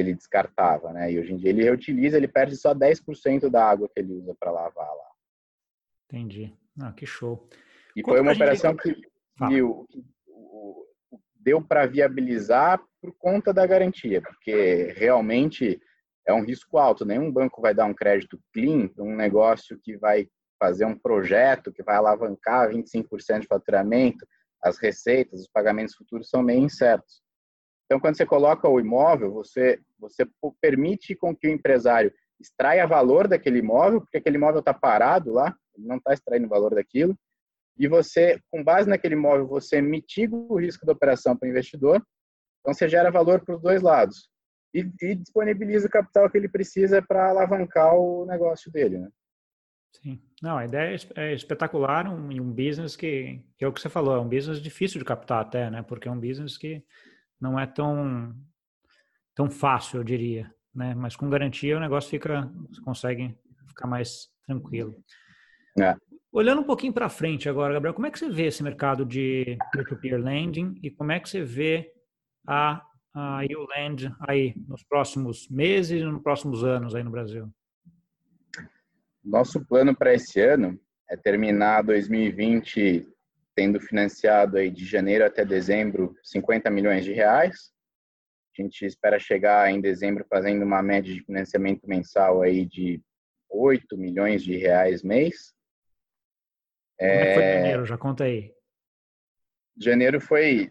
ele 0.00 0.14
descartava, 0.14 0.92
né? 0.92 1.10
E 1.10 1.18
hoje 1.18 1.32
em 1.32 1.36
dia 1.36 1.50
ele 1.50 1.64
reutiliza, 1.64 2.16
ele 2.16 2.28
perde 2.28 2.56
só 2.56 2.74
10% 2.74 3.48
da 3.48 3.64
água 3.64 3.88
que 3.88 4.00
ele 4.00 4.12
usa 4.12 4.34
para 4.38 4.50
lavar 4.50 4.88
lá. 4.88 5.10
Entendi. 6.04 6.52
Ah, 6.80 6.92
que 6.92 7.06
show. 7.06 7.48
E 7.94 8.02
Quanto 8.02 8.16
foi 8.16 8.20
uma 8.20 8.32
operação 8.32 8.72
gente... 8.72 8.82
que, 8.82 8.94
que, 9.48 9.62
deu 11.40 11.62
para 11.62 11.86
viabilizar 11.86 12.80
por 13.00 13.14
conta 13.16 13.52
da 13.54 13.64
garantia, 13.66 14.20
porque 14.20 14.92
realmente 14.96 15.80
é 16.26 16.32
um 16.34 16.44
risco 16.44 16.76
alto. 16.76 17.04
Nenhum 17.04 17.30
banco 17.30 17.62
vai 17.62 17.72
dar 17.72 17.84
um 17.84 17.94
crédito 17.94 18.38
clean 18.52 18.88
para 18.88 19.04
um 19.04 19.14
negócio 19.14 19.78
que 19.80 19.96
vai 19.96 20.28
fazer 20.58 20.84
um 20.84 20.98
projeto 20.98 21.72
que 21.72 21.82
vai 21.82 21.96
alavancar 21.96 22.70
25% 22.70 23.40
de 23.40 23.46
faturamento, 23.46 24.26
as 24.62 24.78
receitas, 24.78 25.40
os 25.40 25.48
pagamentos 25.48 25.94
futuros 25.94 26.28
são 26.28 26.42
meio 26.42 26.60
incertos. 26.60 27.22
Então, 27.86 28.00
quando 28.00 28.16
você 28.16 28.26
coloca 28.26 28.68
o 28.68 28.80
imóvel, 28.80 29.32
você, 29.32 29.80
você 29.98 30.26
permite 30.60 31.14
com 31.14 31.34
que 31.34 31.46
o 31.46 31.50
empresário 31.50 32.12
extraia 32.38 32.86
valor 32.86 33.28
daquele 33.28 33.60
imóvel, 33.60 34.00
porque 34.00 34.18
aquele 34.18 34.36
imóvel 34.36 34.60
está 34.60 34.74
parado 34.74 35.32
lá, 35.32 35.56
não 35.78 35.96
está 35.96 36.12
extraindo 36.12 36.48
valor 36.48 36.74
daquilo, 36.74 37.16
e 37.78 37.86
você, 37.86 38.40
com 38.50 38.64
base 38.64 38.88
naquele 38.88 39.14
imóvel, 39.14 39.46
você 39.46 39.80
mitiga 39.80 40.34
o 40.34 40.58
risco 40.58 40.84
da 40.84 40.92
operação 40.92 41.36
para 41.36 41.46
o 41.46 41.50
investidor, 41.50 42.02
então 42.60 42.74
você 42.74 42.88
gera 42.88 43.10
valor 43.10 43.44
para 43.44 43.54
os 43.54 43.62
dois 43.62 43.80
lados 43.82 44.28
e, 44.74 44.90
e, 45.00 45.14
disponibiliza 45.14 45.86
o 45.86 45.90
capital 45.90 46.28
que 46.28 46.36
ele 46.36 46.48
precisa 46.48 47.00
para 47.00 47.30
alavancar 47.30 47.94
o 47.94 48.26
negócio 48.26 48.70
dele, 48.70 48.98
né? 48.98 49.08
Sim, 50.02 50.20
não, 50.42 50.58
a 50.58 50.64
ideia 50.66 50.94
é, 51.16 51.30
é 51.30 51.34
espetacular 51.34 52.06
um, 52.06 52.28
um 52.28 52.52
business 52.52 52.96
que, 52.96 53.42
que 53.56 53.64
é 53.64 53.68
o 53.68 53.72
que 53.72 53.80
você 53.80 53.88
falou, 53.88 54.16
é 54.16 54.20
um 54.20 54.28
business 54.28 54.60
difícil 54.60 54.98
de 54.98 55.04
captar 55.04 55.40
até, 55.40 55.70
né? 55.70 55.82
Porque 55.82 56.08
é 56.08 56.10
um 56.10 56.20
business 56.20 56.58
que 56.58 56.82
não 57.40 57.58
é 57.58 57.66
tão, 57.66 58.34
tão 59.34 59.50
fácil, 59.50 59.98
eu 59.98 60.04
diria, 60.04 60.52
né? 60.74 60.94
Mas 60.94 61.16
com 61.16 61.28
garantia 61.28 61.76
o 61.76 61.80
negócio 61.80 62.10
fica, 62.10 62.50
você 62.68 62.80
consegue 62.80 63.36
ficar 63.68 63.86
mais 63.86 64.28
tranquilo. 64.46 64.94
É. 65.78 65.94
Olhando 66.32 66.60
um 66.60 66.64
pouquinho 66.64 66.92
para 66.92 67.08
frente 67.08 67.48
agora, 67.48 67.74
Gabriel, 67.74 67.94
como 67.94 68.06
é 68.06 68.10
que 68.10 68.18
você 68.18 68.28
vê 68.28 68.46
esse 68.46 68.62
mercado 68.62 69.04
de 69.04 69.56
peer-to-peer 69.72 70.18
lending 70.18 70.78
e 70.82 70.90
como 70.90 71.12
é 71.12 71.20
que 71.20 71.28
você 71.28 71.42
vê 71.42 71.92
a, 72.46 72.82
a 73.14 73.40
ULand 73.42 74.14
aí 74.20 74.54
nos 74.68 74.82
próximos 74.84 75.48
meses 75.48 76.00
e 76.00 76.04
nos 76.04 76.22
próximos 76.22 76.62
anos 76.64 76.94
aí 76.94 77.02
no 77.02 77.10
Brasil? 77.10 77.50
Nosso 79.24 79.64
plano 79.64 79.96
para 79.96 80.14
esse 80.14 80.40
ano 80.40 80.78
é 81.08 81.16
terminar 81.16 81.82
2020 81.82 83.08
tendo 83.56 83.80
financiado 83.80 84.58
aí 84.58 84.70
de 84.70 84.84
janeiro 84.84 85.24
até 85.24 85.44
dezembro 85.44 86.14
50 86.22 86.70
milhões 86.70 87.04
de 87.04 87.12
reais. 87.12 87.72
A 88.56 88.62
gente 88.62 88.84
espera 88.84 89.18
chegar 89.18 89.70
em 89.70 89.80
dezembro 89.80 90.26
fazendo 90.28 90.62
uma 90.62 90.82
média 90.82 91.12
de 91.12 91.24
financiamento 91.24 91.88
mensal 91.88 92.42
aí 92.42 92.66
de 92.66 93.02
8 93.48 93.96
milhões 93.96 94.42
de 94.42 94.56
reais 94.56 95.02
mês. 95.02 95.54
Como 96.98 97.10
é 97.10 97.34
foi 97.34 97.42
janeiro? 97.42 97.86
Já 97.86 97.98
conta 97.98 98.24
aí. 98.24 98.54
Janeiro 99.78 100.20
foi, 100.20 100.70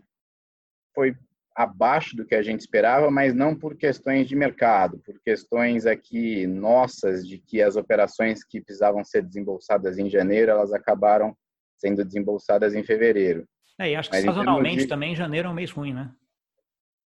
foi 0.93 1.15
abaixo 1.55 2.15
do 2.15 2.25
que 2.25 2.35
a 2.35 2.41
gente 2.41 2.59
esperava, 2.59 3.09
mas 3.09 3.33
não 3.33 3.55
por 3.55 3.75
questões 3.75 4.27
de 4.27 4.35
mercado, 4.35 4.99
por 4.99 5.19
questões 5.21 5.85
aqui 5.85 6.45
nossas 6.45 7.27
de 7.27 7.39
que 7.39 7.61
as 7.61 7.75
operações 7.75 8.43
que 8.43 8.61
precisavam 8.61 9.03
ser 9.03 9.23
desembolsadas 9.23 9.97
em 9.97 10.09
janeiro, 10.09 10.51
elas 10.51 10.73
acabaram 10.73 11.35
sendo 11.77 12.03
desembolsadas 12.03 12.73
em 12.73 12.83
fevereiro. 12.83 13.45
É, 13.79 13.91
e 13.91 13.95
acho 13.95 14.09
que 14.09 14.15
mas, 14.15 14.25
sazonalmente 14.25 14.83
de... 14.83 14.87
também 14.87 15.15
janeiro 15.15 15.47
é 15.47 15.51
um 15.51 15.55
mês 15.55 15.71
ruim, 15.71 15.93
né? 15.93 16.11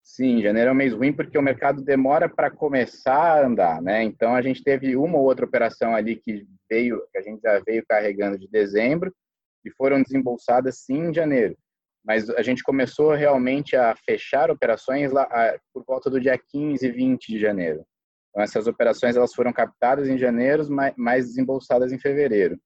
Sim, 0.04 0.42
janeiro 0.42 0.70
é 0.70 0.74
um 0.74 0.76
mês 0.76 0.94
ruim 0.94 1.14
porque 1.14 1.38
o 1.38 1.42
mercado 1.42 1.84
demora 1.84 2.28
para 2.28 2.50
começar 2.50 3.40
a 3.40 3.46
andar, 3.46 3.82
né? 3.82 4.04
Então 4.04 4.34
a 4.34 4.42
gente 4.42 4.64
teve 4.64 4.96
uma 4.96 5.18
ou 5.18 5.24
outra 5.24 5.46
operação 5.46 5.96
ali 5.96 6.16
que 6.16 6.48
veio, 6.70 7.02
que 7.12 7.18
a 7.18 7.22
gente 7.22 7.42
já 7.42 7.60
veio 7.66 7.84
carregando 7.88 8.38
de 8.38 8.48
dezembro 8.48 9.14
e 9.64 9.72
foram 9.72 10.02
desembolsadas 10.02 10.80
sim 10.80 11.10
em 11.10 11.14
janeiro. 11.14 11.56
Mas 12.04 12.30
a 12.30 12.42
gente 12.42 12.64
começou 12.64 13.14
realmente 13.14 13.76
a 13.76 13.96
fechar 13.96 14.50
operações 14.50 15.12
lá 15.12 15.28
por 15.72 15.84
volta 15.86 16.10
do 16.10 16.20
dia 16.20 16.40
15 16.50 16.86
e 16.86 16.92
20 16.92 17.28
de 17.28 17.40
janeiro. 17.40 17.86
Então 18.30 18.42
essas 18.42 18.66
operações 18.66 19.16
elas 19.16 19.34
foram 19.34 19.54
captadas 19.54 20.08
em 20.08 20.18
janeiro, 20.18 20.64
mas 20.98 21.28
desembolsadas 21.28 21.92
em 21.92 22.00
fevereiro. 22.00 22.60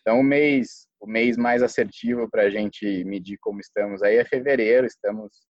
Então 0.00 0.20
o 0.20 0.24
mês 0.24 0.87
o 1.00 1.06
mês 1.06 1.36
mais 1.36 1.62
assertivo 1.62 2.28
para 2.28 2.42
a 2.42 2.50
gente 2.50 3.04
medir 3.04 3.38
como 3.38 3.60
estamos 3.60 4.02
aí 4.02 4.16
é 4.16 4.24
fevereiro. 4.24 4.86
Estamos 4.86 5.46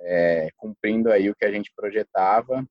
é, 0.00 0.48
cumprindo 0.56 1.10
aí 1.10 1.30
o 1.30 1.34
que 1.34 1.44
a 1.44 1.52
gente 1.52 1.72
projetava. 1.74 2.66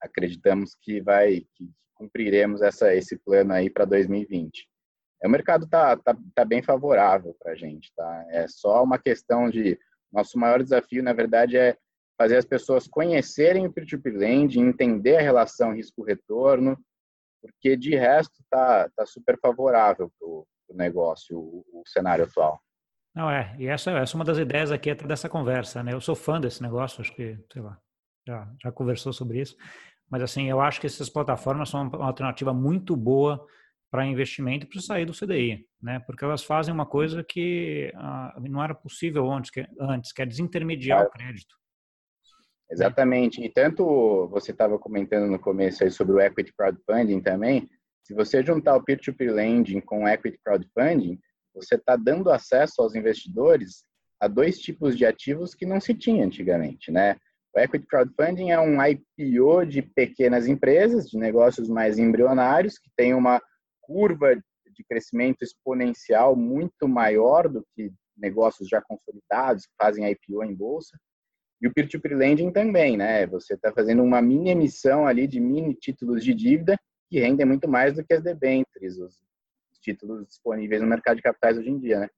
Acreditamos 0.00 0.76
que 0.80 1.00
vai 1.00 1.46
que 1.54 1.70
cumpriremos 1.94 2.62
essa 2.62 2.94
esse 2.94 3.16
plano 3.16 3.52
aí 3.52 3.70
para 3.70 3.84
2020. 3.84 4.68
O 5.24 5.28
mercado 5.28 5.68
tá, 5.68 5.96
tá, 5.96 6.16
tá 6.34 6.44
bem 6.44 6.62
favorável 6.62 7.34
para 7.38 7.52
a 7.52 7.54
gente, 7.54 7.92
tá? 7.94 8.26
É 8.30 8.48
só 8.48 8.82
uma 8.82 8.98
questão 8.98 9.48
de 9.48 9.78
nosso 10.12 10.36
maior 10.36 10.60
desafio, 10.62 11.02
na 11.02 11.12
verdade, 11.12 11.56
é 11.56 11.76
fazer 12.18 12.36
as 12.36 12.44
pessoas 12.44 12.88
conhecerem 12.88 13.66
o 13.66 13.72
peer-to-peer 13.72 14.16
lending, 14.16 14.60
entender 14.60 15.16
a 15.16 15.22
relação 15.22 15.72
risco-retorno, 15.72 16.76
porque 17.40 17.76
de 17.76 17.94
resto 17.96 18.42
tá, 18.50 18.90
tá 18.96 19.06
super 19.06 19.38
favorável 19.40 20.12
para 20.72 20.74
o 20.74 20.78
negócio, 20.78 21.38
o, 21.38 21.82
cenário 21.86 22.24
atual. 22.24 22.60
Não 23.14 23.30
é, 23.30 23.54
e 23.58 23.66
essa, 23.66 23.90
essa 23.90 24.14
é 24.14 24.16
uma 24.16 24.24
das 24.24 24.38
ideias 24.38 24.72
aqui 24.72 24.90
até 24.90 25.06
dessa 25.06 25.28
conversa, 25.28 25.82
né? 25.82 25.92
Eu 25.92 26.00
sou 26.00 26.14
fã 26.14 26.40
desse 26.40 26.62
negócio, 26.62 27.02
acho 27.02 27.14
que, 27.14 27.38
sei 27.52 27.62
lá, 27.62 27.78
já, 28.26 28.50
já 28.62 28.72
conversou 28.72 29.12
sobre 29.12 29.40
isso, 29.40 29.56
mas 30.10 30.22
assim, 30.22 30.48
eu 30.48 30.60
acho 30.60 30.80
que 30.80 30.86
essas 30.86 31.10
plataformas 31.10 31.68
são 31.68 31.88
uma 31.88 32.06
alternativa 32.06 32.54
muito 32.54 32.96
boa 32.96 33.46
para 33.90 34.06
investimento 34.06 34.66
para 34.66 34.80
sair 34.80 35.04
do 35.04 35.12
CDI, 35.12 35.66
né? 35.80 36.00
Porque 36.06 36.24
elas 36.24 36.42
fazem 36.42 36.72
uma 36.72 36.86
coisa 36.86 37.22
que 37.22 37.92
ah, 37.94 38.34
não 38.40 38.64
era 38.64 38.74
possível 38.74 39.30
antes, 39.30 39.50
que, 39.50 39.66
antes, 39.78 40.12
que 40.12 40.22
é 40.22 40.26
desintermediar 40.26 41.02
é. 41.02 41.06
o 41.06 41.10
crédito. 41.10 41.54
Exatamente, 42.70 43.44
e 43.44 43.50
tanto 43.50 44.28
você 44.28 44.50
estava 44.50 44.78
comentando 44.78 45.30
no 45.30 45.38
começo 45.38 45.84
aí 45.84 45.90
sobre 45.90 46.14
o 46.14 46.20
equity 46.20 46.54
crowdfunding 46.54 47.20
também, 47.20 47.68
se 48.02 48.14
você 48.14 48.44
juntar 48.44 48.76
o 48.76 48.82
peer-to-peer 48.82 49.32
lending 49.32 49.80
com 49.80 50.04
o 50.04 50.08
equity 50.08 50.38
crowdfunding, 50.44 51.18
você 51.54 51.76
está 51.76 51.96
dando 51.96 52.30
acesso 52.30 52.82
aos 52.82 52.94
investidores 52.94 53.84
a 54.20 54.26
dois 54.26 54.58
tipos 54.58 54.96
de 54.96 55.04
ativos 55.04 55.54
que 55.54 55.66
não 55.66 55.80
se 55.80 55.94
tinha 55.94 56.24
antigamente, 56.24 56.90
né? 56.90 57.16
O 57.54 57.60
equity 57.60 57.86
crowdfunding 57.86 58.50
é 58.50 58.58
um 58.58 58.78
IPO 58.84 59.66
de 59.66 59.82
pequenas 59.82 60.48
empresas, 60.48 61.08
de 61.08 61.18
negócios 61.18 61.68
mais 61.68 61.98
embrionários, 61.98 62.78
que 62.78 62.90
tem 62.96 63.14
uma 63.14 63.40
curva 63.80 64.34
de 64.34 64.84
crescimento 64.88 65.42
exponencial 65.42 66.34
muito 66.34 66.88
maior 66.88 67.48
do 67.48 67.64
que 67.74 67.92
negócios 68.16 68.68
já 68.68 68.80
consolidados 68.80 69.66
que 69.66 69.72
fazem 69.80 70.10
IPO 70.10 70.44
em 70.44 70.54
bolsa. 70.54 70.98
E 71.60 71.68
o 71.68 71.72
peer-to-peer 71.72 72.16
lending 72.16 72.50
também, 72.50 72.96
né? 72.96 73.26
Você 73.26 73.54
está 73.54 73.72
fazendo 73.72 74.02
uma 74.02 74.22
mini 74.22 74.50
emissão 74.50 75.06
ali 75.06 75.26
de 75.26 75.38
mini 75.38 75.74
títulos 75.74 76.24
de 76.24 76.34
dívida 76.34 76.76
que 77.12 77.20
rendem 77.20 77.44
muito 77.44 77.68
mais 77.68 77.94
do 77.94 78.02
que 78.02 78.14
as 78.14 78.22
debêntures, 78.22 78.96
os 78.96 79.22
títulos 79.82 80.26
disponíveis 80.26 80.80
no 80.80 80.88
mercado 80.88 81.16
de 81.16 81.22
capitais 81.22 81.58
hoje 81.58 81.68
em 81.68 81.78
dia, 81.78 82.00
né? 82.00 82.08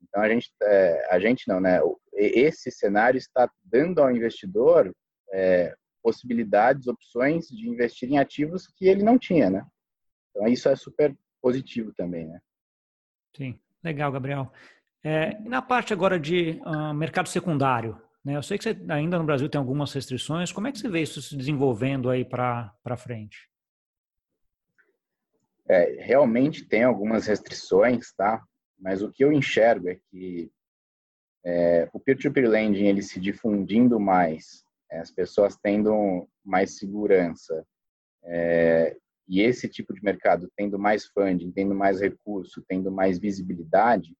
Então 0.00 0.22
a 0.22 0.28
gente, 0.28 0.52
é, 0.62 1.08
a 1.10 1.18
gente 1.18 1.48
não, 1.48 1.60
né? 1.60 1.80
Esse 2.14 2.70
cenário 2.70 3.18
está 3.18 3.50
dando 3.64 4.00
ao 4.00 4.08
investidor 4.08 4.94
é, 5.32 5.74
possibilidades, 6.00 6.86
opções 6.86 7.48
de 7.48 7.68
investir 7.68 8.08
em 8.08 8.18
ativos 8.18 8.68
que 8.68 8.86
ele 8.86 9.02
não 9.02 9.18
tinha, 9.18 9.50
né? 9.50 9.66
Então 10.30 10.46
isso 10.46 10.68
é 10.68 10.76
super 10.76 11.12
positivo 11.42 11.92
também, 11.96 12.28
né? 12.28 12.38
Sim, 13.36 13.58
legal, 13.82 14.12
Gabriel. 14.12 14.52
É, 15.02 15.32
e 15.40 15.48
na 15.48 15.60
parte 15.60 15.92
agora 15.92 16.20
de 16.20 16.60
uh, 16.64 16.94
mercado 16.94 17.28
secundário, 17.28 18.00
né? 18.24 18.36
Eu 18.36 18.42
sei 18.44 18.58
que 18.58 18.62
você, 18.62 18.76
ainda 18.88 19.18
no 19.18 19.24
Brasil 19.24 19.48
tem 19.48 19.58
algumas 19.58 19.92
restrições. 19.92 20.52
Como 20.52 20.68
é 20.68 20.72
que 20.72 20.78
você 20.78 20.88
vê 20.88 21.02
isso 21.02 21.20
se 21.20 21.36
desenvolvendo 21.36 22.08
aí 22.08 22.24
para 22.24 22.96
frente? 22.96 23.48
É, 25.68 25.96
realmente 26.00 26.64
tem 26.64 26.84
algumas 26.84 27.26
restrições, 27.26 28.12
tá? 28.12 28.42
Mas 28.78 29.02
o 29.02 29.10
que 29.10 29.24
eu 29.24 29.32
enxergo 29.32 29.88
é 29.88 29.98
que 30.10 30.50
é, 31.44 31.88
o 31.92 32.00
peer-to-peer 32.00 32.48
lending 32.48 32.86
ele 32.86 33.02
se 33.02 33.20
difundindo 33.20 33.98
mais, 33.98 34.64
é, 34.90 34.98
as 34.98 35.10
pessoas 35.10 35.56
tendo 35.56 36.28
mais 36.44 36.76
segurança 36.76 37.64
é, 38.24 38.96
e 39.28 39.40
esse 39.40 39.68
tipo 39.68 39.92
de 39.92 40.02
mercado 40.02 40.50
tendo 40.56 40.78
mais 40.78 41.06
funding, 41.06 41.50
tendo 41.52 41.74
mais 41.74 42.00
recurso, 42.00 42.64
tendo 42.68 42.90
mais 42.90 43.18
visibilidade, 43.18 44.14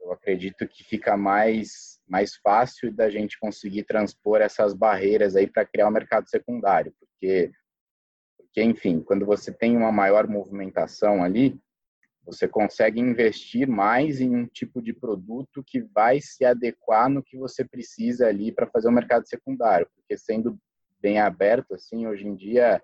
eu 0.00 0.12
acredito 0.12 0.66
que 0.68 0.84
fica 0.84 1.16
mais 1.16 1.96
mais 2.06 2.36
fácil 2.36 2.92
da 2.92 3.10
gente 3.10 3.38
conseguir 3.38 3.82
transpor 3.82 4.40
essas 4.40 4.72
barreiras 4.72 5.34
aí 5.34 5.48
para 5.48 5.66
criar 5.66 5.88
um 5.88 5.92
mercado 5.92 6.28
secundário, 6.30 6.94
porque 7.00 7.50
porque, 8.56 8.62
enfim, 8.62 9.02
quando 9.02 9.26
você 9.26 9.52
tem 9.52 9.76
uma 9.76 9.92
maior 9.92 10.26
movimentação 10.26 11.22
ali, 11.22 11.60
você 12.24 12.48
consegue 12.48 12.98
investir 12.98 13.68
mais 13.68 14.18
em 14.18 14.34
um 14.34 14.46
tipo 14.46 14.80
de 14.80 14.94
produto 14.94 15.62
que 15.62 15.82
vai 15.82 16.22
se 16.22 16.42
adequar 16.42 17.10
no 17.10 17.22
que 17.22 17.36
você 17.36 17.62
precisa 17.62 18.26
ali 18.26 18.50
para 18.50 18.66
fazer 18.66 18.88
o 18.88 18.92
mercado 18.92 19.28
secundário, 19.28 19.86
porque 19.94 20.16
sendo 20.16 20.58
bem 20.98 21.20
aberto 21.20 21.74
assim, 21.74 22.06
hoje 22.06 22.26
em 22.26 22.34
dia 22.34 22.82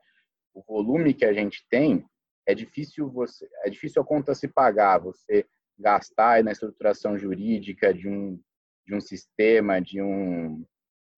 o 0.53 0.63
volume 0.63 1.15
que 1.15 1.25
a 1.25 1.33
gente 1.33 1.67
tem 1.71 2.05
é 2.47 2.55
difícil 2.55 3.11
você 3.11 3.49
é 3.65 3.71
difícil 3.71 4.03
a 4.03 4.05
conta 4.05 4.35
se 4.35 4.49
pagar, 4.49 4.99
você 4.99 5.47
gastar 5.79 6.45
na 6.45 6.53
estruturação 6.53 7.17
jurídica 7.17 7.95
de 7.95 8.11
um 8.11 8.39
de 8.87 8.95
um 8.95 9.01
sistema, 9.01 9.81
de 9.81 10.03
um 10.03 10.67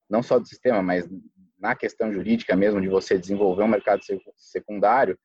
não 0.09 0.23
só 0.23 0.39
do 0.39 0.47
sistema, 0.47 0.81
mas 0.81 1.09
na 1.65 1.75
questão 1.75 2.13
jurídica 2.13 2.55
mesmo, 2.55 2.79
de 2.79 2.89
você 2.89 3.19
desenvolver 3.19 3.63
um 3.63 3.69
mercado 3.69 4.03
secundário, 4.37 5.19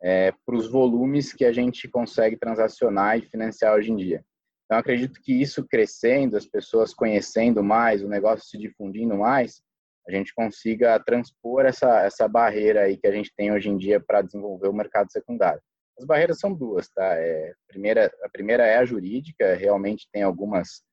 é, 0.00 0.32
para 0.46 0.54
os 0.54 0.70
volumes 0.70 1.32
que 1.32 1.44
a 1.44 1.52
gente 1.52 1.88
consegue 1.88 2.36
transacionar 2.36 3.18
e 3.18 3.22
financiar 3.22 3.74
hoje 3.74 3.90
em 3.90 3.96
dia. 3.96 4.24
Então, 4.64 4.78
acredito 4.78 5.20
que 5.20 5.32
isso 5.32 5.66
crescendo, 5.66 6.36
as 6.36 6.46
pessoas 6.46 6.94
conhecendo 6.94 7.60
mais, 7.60 8.04
o 8.04 8.08
negócio 8.08 8.48
se 8.48 8.56
difundindo 8.56 9.16
mais, 9.16 9.60
a 10.06 10.12
gente 10.12 10.32
consiga 10.32 10.96
transpor 11.00 11.66
essa, 11.66 12.02
essa 12.02 12.28
barreira 12.28 12.82
aí 12.82 12.96
que 12.96 13.08
a 13.08 13.12
gente 13.12 13.32
tem 13.36 13.50
hoje 13.50 13.68
em 13.68 13.76
dia 13.76 13.98
para 13.98 14.22
desenvolver 14.22 14.68
o 14.68 14.72
mercado 14.72 15.10
secundário. 15.10 15.60
As 15.98 16.04
barreiras 16.04 16.38
são 16.38 16.54
duas, 16.54 16.88
tá? 16.88 17.16
É, 17.16 17.52
primeira, 17.66 18.12
a 18.22 18.28
primeira 18.28 18.64
é 18.64 18.76
a 18.76 18.84
jurídica, 18.84 19.56
realmente 19.56 20.08
tem 20.12 20.22
algumas 20.22 20.84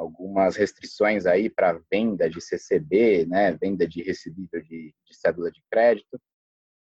algumas 0.00 0.56
restrições 0.56 1.26
aí 1.26 1.50
para 1.50 1.78
venda 1.90 2.28
de 2.28 2.40
CCB, 2.40 3.26
né, 3.26 3.52
venda 3.52 3.86
de 3.86 4.02
recebível 4.02 4.62
de, 4.62 4.94
de 5.04 5.14
cédula 5.14 5.50
de 5.50 5.62
crédito. 5.70 6.20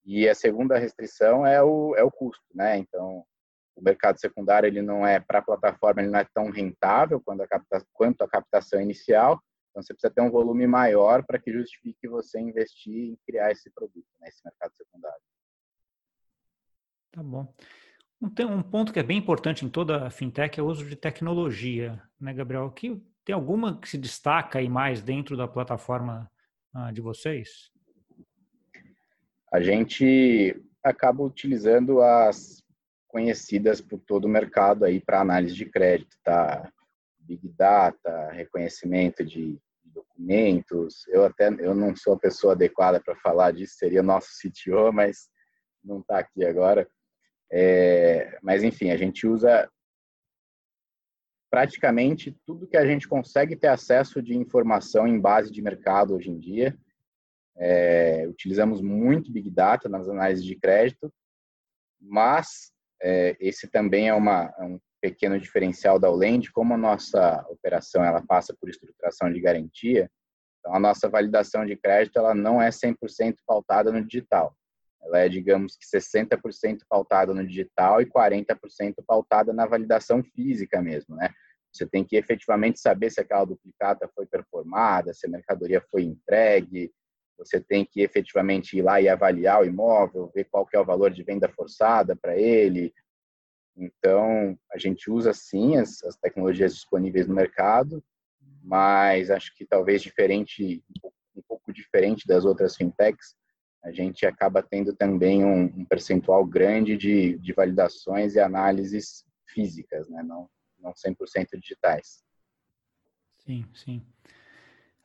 E 0.05 0.29
a 0.29 0.35
segunda 0.35 0.79
restrição 0.79 1.44
é 1.44 1.62
o, 1.62 1.94
é 1.96 2.03
o 2.03 2.11
custo, 2.11 2.44
né? 2.55 2.79
Então, 2.79 3.25
o 3.77 3.83
mercado 3.83 4.18
secundário 4.18 4.66
ele 4.66 4.81
não 4.81 5.07
é 5.07 5.20
para 5.20 5.40
a 5.40 5.42
plataforma, 5.42 6.01
ele 6.01 6.11
não 6.11 6.20
é 6.20 6.27
tão 6.33 6.51
rentável 6.51 7.20
quanto 7.20 7.42
a, 7.42 7.49
capta, 7.49 7.87
quanto 7.92 8.23
a 8.23 8.29
captação 8.29 8.81
inicial. 8.81 9.40
Então, 9.70 9.83
você 9.83 9.92
precisa 9.92 10.12
ter 10.12 10.23
um 10.23 10.31
volume 10.31 10.66
maior 10.66 11.25
para 11.25 11.38
que 11.38 11.53
justifique 11.53 12.09
você 12.09 12.40
investir 12.40 13.11
em 13.11 13.18
criar 13.27 13.51
esse 13.51 13.70
produto, 13.70 14.07
né, 14.20 14.31
mercado 14.44 14.75
secundário. 14.77 15.23
Tá 17.12 17.23
bom. 17.23 17.53
Um, 18.22 18.62
ponto 18.62 18.92
que 18.92 18.98
é 18.98 19.02
bem 19.02 19.18
importante 19.18 19.64
em 19.64 19.68
toda 19.68 20.06
a 20.06 20.11
fintech 20.11 20.59
é 20.59 20.62
o 20.62 20.66
uso 20.66 20.85
de 20.87 20.94
tecnologia, 20.94 22.02
né, 22.20 22.35
Gabriel? 22.35 22.70
Que, 22.70 23.02
tem 23.24 23.35
alguma 23.35 23.78
que 23.78 23.88
se 23.88 23.96
destaca 23.96 24.59
aí 24.59 24.68
mais 24.68 25.02
dentro 25.02 25.37
da 25.37 25.48
plataforma 25.48 26.30
ah, 26.74 26.90
de 26.92 27.00
vocês? 27.00 27.70
A 29.52 29.61
gente 29.61 30.61
acaba 30.83 31.22
utilizando 31.22 32.00
as 32.02 32.62
conhecidas 33.09 33.80
por 33.80 33.98
todo 34.00 34.26
o 34.26 34.28
mercado 34.28 34.85
aí 34.85 35.00
para 35.00 35.20
análise 35.20 35.54
de 35.54 35.66
crédito, 35.66 36.16
tá? 36.22 36.70
Big 37.18 37.48
Data, 37.48 38.30
reconhecimento 38.33 39.24
de, 39.24 39.59
investimentos. 40.20 41.06
Eu 41.09 41.24
até 41.24 41.48
eu 41.48 41.74
não 41.74 41.96
sou 41.96 42.14
a 42.14 42.18
pessoa 42.18 42.52
adequada 42.52 43.00
para 43.00 43.16
falar 43.16 43.52
disso, 43.52 43.74
seria 43.76 44.02
nosso 44.02 44.28
CTO, 44.38 44.92
mas 44.92 45.28
não 45.83 46.00
está 46.00 46.18
aqui 46.18 46.44
agora. 46.44 46.87
É, 47.53 48.39
mas 48.43 48.63
enfim, 48.63 48.91
a 48.91 48.97
gente 48.97 49.27
usa 49.27 49.69
praticamente 51.51 52.37
tudo 52.47 52.67
que 52.67 52.77
a 52.77 52.87
gente 52.87 53.09
consegue 53.09 53.57
ter 53.57 53.67
acesso 53.67 54.23
de 54.23 54.37
informação 54.37 55.07
em 55.07 55.21
base 55.21 55.51
de 55.51 55.61
mercado 55.61 56.15
hoje 56.15 56.31
em 56.31 56.39
dia. 56.39 56.79
É, 57.57 58.27
utilizamos 58.29 58.81
muito 58.81 59.33
Big 59.33 59.51
Data 59.51 59.89
nas 59.89 60.09
análises 60.09 60.45
de 60.45 60.55
crédito, 60.55 61.13
mas 62.01 62.73
é, 63.03 63.37
esse 63.41 63.69
também 63.69 64.09
é, 64.09 64.15
uma, 64.15 64.55
é 64.59 64.65
um 64.65 64.79
pequeno 65.01 65.39
diferencial 65.41 65.99
da 65.99 66.11
Ulend, 66.11 66.53
como 66.53 66.75
a 66.75 66.79
nossa 66.79 67.45
operação 67.49 68.05
ela 68.05 68.23
passa 68.25 68.55
por 68.59 68.69
estruturação 68.69 69.33
de 69.33 69.41
garantia, 69.41 70.09
então 70.61 70.75
a 70.75 70.79
nossa 70.79 71.09
validação 71.09 71.67
de 71.67 71.77
crédito 71.77 72.19
ela 72.19 72.35
não 72.35 72.63
é 72.63 72.69
100% 72.69 73.37
pautada 73.47 73.91
no 73.91 74.07
digital. 74.07 74.55
Ela 75.03 75.21
é, 75.21 75.29
digamos 75.29 75.77
que 75.77 75.87
60% 75.87 76.81
pautada 76.89 77.33
no 77.33 77.47
digital 77.47 78.01
e 78.01 78.07
40% 78.07 78.97
pautada 79.07 79.53
na 79.53 79.67
validação 79.67 80.23
física 80.23 80.83
mesmo, 80.83 81.17
né? 81.17 81.31
Você 81.73 81.87
tem 81.87 82.05
que 82.05 82.17
efetivamente 82.17 82.81
saber 82.81 83.11
se 83.11 83.21
aquela 83.21 83.45
duplicata 83.45 84.11
foi 84.15 84.27
performada, 84.27 85.15
se 85.15 85.27
a 85.27 85.31
mercadoria 85.31 85.81
foi 85.91 86.03
entregue, 86.03 86.93
você 87.39 87.61
tem 87.61 87.87
que 87.87 88.03
efetivamente 88.03 88.77
ir 88.77 88.83
lá 88.83 89.01
e 89.01 89.09
avaliar 89.09 89.63
o 89.63 89.65
imóvel, 89.65 90.31
ver 90.35 90.45
qual 90.45 90.67
que 90.67 90.77
é 90.77 90.81
o 90.81 90.85
valor 90.85 91.11
de 91.11 91.23
venda 91.23 91.49
forçada 91.49 92.15
para 92.15 92.37
ele. 92.37 92.93
Então, 93.77 94.59
a 94.71 94.77
gente 94.77 95.11
usa 95.11 95.33
sim 95.33 95.77
as, 95.77 96.03
as, 96.05 96.17
tecnologias 96.17 96.75
disponíveis 96.75 97.27
no 97.27 97.35
mercado, 97.35 98.05
mas 98.63 99.31
acho 99.31 99.55
que 99.55 99.65
talvez 99.65 100.03
diferente, 100.03 100.85
um 101.35 101.41
pouco 101.49 101.73
diferente 101.73 102.27
das 102.27 102.45
outras 102.45 102.77
fintechs, 102.77 103.35
a 103.83 103.90
gente 103.90 104.27
acaba 104.27 104.62
tendo 104.62 104.95
também 104.95 105.45
um, 105.45 105.64
um 105.64 105.85
percentual 105.85 106.45
grande 106.45 106.97
de, 106.97 107.38
de 107.38 107.53
validações 107.53 108.35
e 108.35 108.40
análises 108.40 109.25
físicas, 109.47 110.09
né? 110.09 110.23
não, 110.23 110.49
não 110.79 110.93
100% 110.93 111.59
digitais. 111.59 112.23
Sim, 113.38 113.64
sim. 113.75 114.03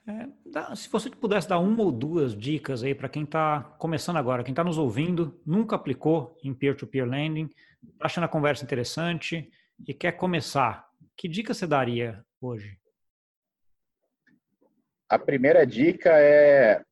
É, 0.07 0.27
dá, 0.45 0.75
se 0.75 0.87
você 0.89 1.09
pudesse 1.09 1.49
dar 1.49 1.57
uma 1.57 1.81
ou 1.81 1.91
duas 1.91 2.37
dicas 2.37 2.83
aí 2.83 2.93
para 2.93 3.09
quem 3.09 3.23
está 3.23 3.61
começando 3.79 4.17
agora, 4.17 4.43
quem 4.43 4.51
está 4.51 4.63
nos 4.63 4.77
ouvindo, 4.77 5.41
nunca 5.45 5.75
aplicou 5.75 6.37
em 6.43 6.53
peer-to-peer 6.53 7.07
lending, 7.07 7.49
está 7.93 8.05
achando 8.05 8.25
a 8.25 8.29
conversa 8.29 8.63
interessante 8.63 9.49
e 9.87 9.93
quer 9.93 10.11
começar, 10.11 10.87
que 11.17 11.27
dica 11.27 11.53
você 11.53 11.65
daria 11.65 12.23
hoje? 12.39 12.77
A 15.09 15.17
primeira 15.17 15.65
dica 15.65 16.11
é 16.11 16.83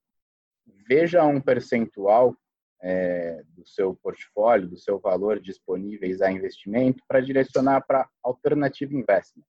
veja 0.88 1.24
um 1.24 1.42
percentual 1.42 2.36
é, 2.82 3.42
do 3.50 3.66
seu 3.66 3.96
portfólio, 3.96 4.68
do 4.68 4.78
seu 4.78 5.00
valor 5.00 5.40
disponíveis 5.40 6.22
a 6.22 6.32
investimento 6.32 7.02
para 7.08 7.22
direcionar 7.22 7.82
para 7.88 8.10
alternative 8.22 8.96
investment. 8.96 9.46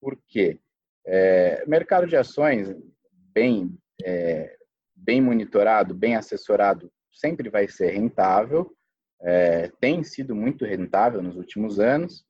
Por 0.00 0.18
quê? 0.28 0.60
É, 1.06 1.64
mercado 1.66 2.06
de 2.06 2.16
ações 2.16 2.74
bem 3.32 3.76
é, 4.04 4.56
bem 4.94 5.20
monitorado, 5.20 5.94
bem 5.94 6.16
assessorado, 6.16 6.90
sempre 7.12 7.48
vai 7.48 7.68
ser 7.68 7.90
rentável. 7.90 8.74
É, 9.20 9.68
tem 9.80 10.02
sido 10.02 10.34
muito 10.34 10.64
rentável 10.64 11.22
nos 11.22 11.36
últimos 11.36 11.78
anos. 11.78 12.24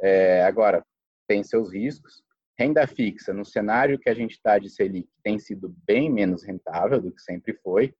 É, 0.00 0.42
agora 0.44 0.84
tem 1.26 1.42
seus 1.42 1.72
riscos. 1.72 2.22
Renda 2.60 2.86
fixa, 2.86 3.32
no 3.32 3.42
cenário 3.42 3.98
que 3.98 4.10
a 4.10 4.14
gente 4.14 4.32
está 4.32 4.58
de 4.58 4.68
Selic, 4.68 5.08
tem 5.22 5.38
sido 5.38 5.74
bem 5.86 6.12
menos 6.12 6.42
rentável 6.42 7.00
do 7.00 7.10
que 7.10 7.22
sempre 7.22 7.54
foi. 7.54 7.94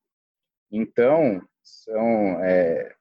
Então, 0.71 1.41
são. 1.63 2.45
É, 2.45 2.95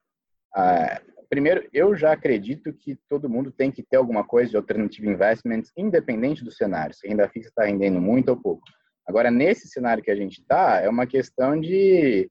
a, 0.54 1.02
primeiro, 1.28 1.68
eu 1.70 1.94
já 1.94 2.12
acredito 2.12 2.72
que 2.72 2.96
todo 3.06 3.28
mundo 3.28 3.52
tem 3.52 3.70
que 3.70 3.82
ter 3.82 3.96
alguma 3.96 4.24
coisa 4.24 4.50
de 4.50 4.56
alternative 4.56 5.06
investments, 5.06 5.70
independente 5.76 6.42
do 6.42 6.50
cenário, 6.50 6.94
se 6.94 7.06
renda 7.06 7.28
fixa 7.28 7.50
está 7.50 7.66
rendendo 7.66 8.00
muito 8.00 8.30
ou 8.30 8.40
pouco. 8.40 8.62
Agora, 9.06 9.30
nesse 9.30 9.68
cenário 9.68 10.02
que 10.02 10.10
a 10.10 10.16
gente 10.16 10.40
está, 10.40 10.80
é 10.80 10.88
uma 10.88 11.06
questão 11.06 11.60
de 11.60 12.30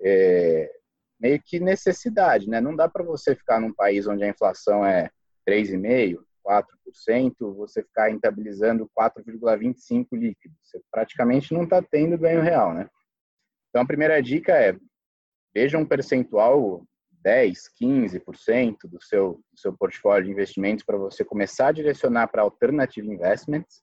é, 0.00 0.72
meio 1.20 1.38
que 1.44 1.60
necessidade, 1.60 2.48
né? 2.48 2.58
Não 2.58 2.74
dá 2.74 2.88
para 2.88 3.04
você 3.04 3.36
ficar 3.36 3.60
num 3.60 3.74
país 3.74 4.06
onde 4.06 4.24
a 4.24 4.28
inflação 4.28 4.82
é 4.82 5.10
3,5%, 5.46 6.18
4%, 6.46 7.54
você 7.54 7.82
ficar 7.82 8.08
rentabilizando 8.08 8.90
4,25% 8.98 10.06
líquido. 10.12 10.54
Você 10.62 10.80
praticamente 10.90 11.52
não 11.54 11.64
está 11.64 11.82
tendo 11.82 12.18
ganho 12.18 12.42
real, 12.42 12.74
né? 12.74 12.88
Então, 13.68 13.82
a 13.82 13.86
primeira 13.86 14.22
dica 14.22 14.52
é 14.52 14.76
veja 15.54 15.78
um 15.78 15.86
percentual 15.86 16.84
10, 17.22 17.70
15% 17.80 18.76
do 18.84 19.02
seu, 19.02 19.40
do 19.52 19.58
seu 19.58 19.72
portfólio 19.76 20.24
de 20.26 20.32
investimentos 20.32 20.84
para 20.84 20.98
você 20.98 21.24
começar 21.24 21.68
a 21.68 21.72
direcionar 21.72 22.28
para 22.28 22.42
alternative 22.42 23.08
investments. 23.08 23.82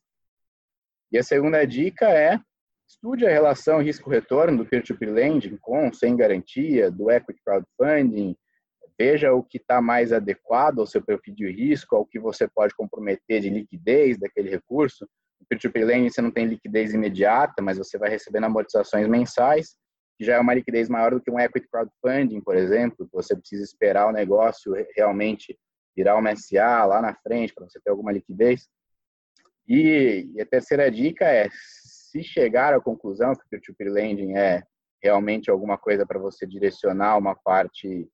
E 1.11 1.17
a 1.17 1.23
segunda 1.23 1.65
dica 1.65 2.09
é 2.09 2.39
estude 2.87 3.25
a 3.25 3.29
relação 3.29 3.81
risco-retorno 3.81 4.57
do 4.57 4.65
peer-to-peer 4.65 5.11
lending 5.11 5.57
com, 5.57 5.93
sem 5.93 6.15
garantia, 6.15 6.91
do 6.91 7.09
equity 7.09 7.39
crowdfunding, 7.43 8.35
veja 8.99 9.33
o 9.33 9.41
que 9.41 9.57
está 9.57 9.81
mais 9.81 10.11
adequado 10.11 10.79
ao 10.79 10.85
seu 10.85 11.01
perfil 11.01 11.33
de 11.33 11.49
risco, 11.49 11.95
ao 11.95 12.05
que 12.05 12.19
você 12.19 12.49
pode 12.49 12.75
comprometer 12.75 13.39
de 13.39 13.49
liquidez 13.49 14.19
daquele 14.19 14.49
recurso. 14.49 15.07
No 15.39 15.47
peer-to-peer 15.47 15.85
lending 15.85 16.09
você 16.09 16.21
não 16.21 16.31
tem 16.31 16.45
liquidez 16.45 16.93
imediata, 16.93 17.61
mas 17.61 17.77
você 17.77 17.97
vai 17.97 18.09
recebendo 18.09 18.43
amortizações 18.43 19.07
mensais, 19.07 19.77
que 20.17 20.25
já 20.25 20.35
é 20.35 20.39
uma 20.39 20.53
liquidez 20.53 20.89
maior 20.89 21.11
do 21.11 21.21
que 21.21 21.31
um 21.31 21.39
equity 21.39 21.65
crowdfunding, 21.69 22.41
por 22.41 22.57
exemplo, 22.57 23.07
você 23.13 23.33
precisa 23.37 23.63
esperar 23.63 24.05
o 24.05 24.11
negócio 24.11 24.73
realmente 24.93 25.57
virar 25.95 26.17
uma 26.17 26.35
SA 26.35 26.83
lá 26.83 27.01
na 27.01 27.15
frente 27.15 27.53
para 27.53 27.69
você 27.69 27.79
ter 27.79 27.91
alguma 27.91 28.11
liquidez. 28.11 28.67
E, 29.65 30.29
e, 30.35 30.41
a 30.41 30.45
terceira 30.45 30.91
dica 30.91 31.23
é, 31.23 31.47
se 31.51 32.21
chegar 32.21 32.73
à 32.73 32.81
conclusão 32.81 33.33
que 33.33 33.45
o 33.45 33.49
peer-to-peer 33.49 33.93
lending 33.93 34.33
é 34.35 34.61
realmente 35.01 35.49
alguma 35.49 35.77
coisa 35.77 36.05
para 36.05 36.19
você 36.19 36.45
direcionar 36.45 37.17
uma 37.17 37.33
parte 37.33 38.09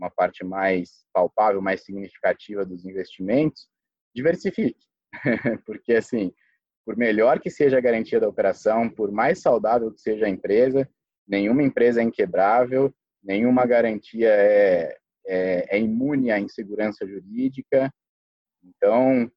uma 0.00 0.10
parte 0.10 0.44
mais 0.44 1.04
palpável, 1.12 1.60
mais 1.60 1.84
significativa 1.84 2.64
dos 2.64 2.84
investimentos, 2.86 3.68
diversifique. 4.14 4.86
Porque, 5.66 5.92
assim, 5.92 6.32
por 6.84 6.96
melhor 6.96 7.38
que 7.38 7.50
seja 7.50 7.76
a 7.76 7.82
garantia 7.82 8.18
da 8.18 8.28
operação, 8.28 8.88
por 8.88 9.12
mais 9.12 9.40
saudável 9.40 9.92
que 9.92 10.00
seja 10.00 10.26
a 10.26 10.30
empresa, 10.30 10.88
nenhuma 11.28 11.62
empresa 11.62 12.00
é 12.00 12.04
inquebrável, 12.04 12.92
nenhuma 13.22 13.66
garantia 13.66 14.28
é, 14.28 14.96
é, 15.26 15.76
é 15.76 15.78
imune 15.78 16.30
à 16.30 16.40
insegurança 16.40 17.06
jurídica. 17.06 17.92
Então, 18.64 19.30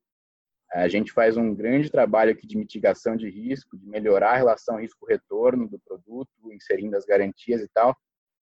a 0.73 0.87
gente 0.87 1.11
faz 1.11 1.37
um 1.37 1.53
grande 1.53 1.91
trabalho 1.91 2.31
aqui 2.31 2.47
de 2.47 2.57
mitigação 2.57 3.15
de 3.15 3.29
risco, 3.29 3.77
de 3.77 3.85
melhorar 3.85 4.31
a 4.31 4.37
relação 4.37 4.79
risco-retorno 4.79 5.67
do 5.67 5.79
produto, 5.79 6.31
inserindo 6.51 6.95
as 6.95 7.05
garantias 7.05 7.61
e 7.61 7.67
tal, 7.67 7.95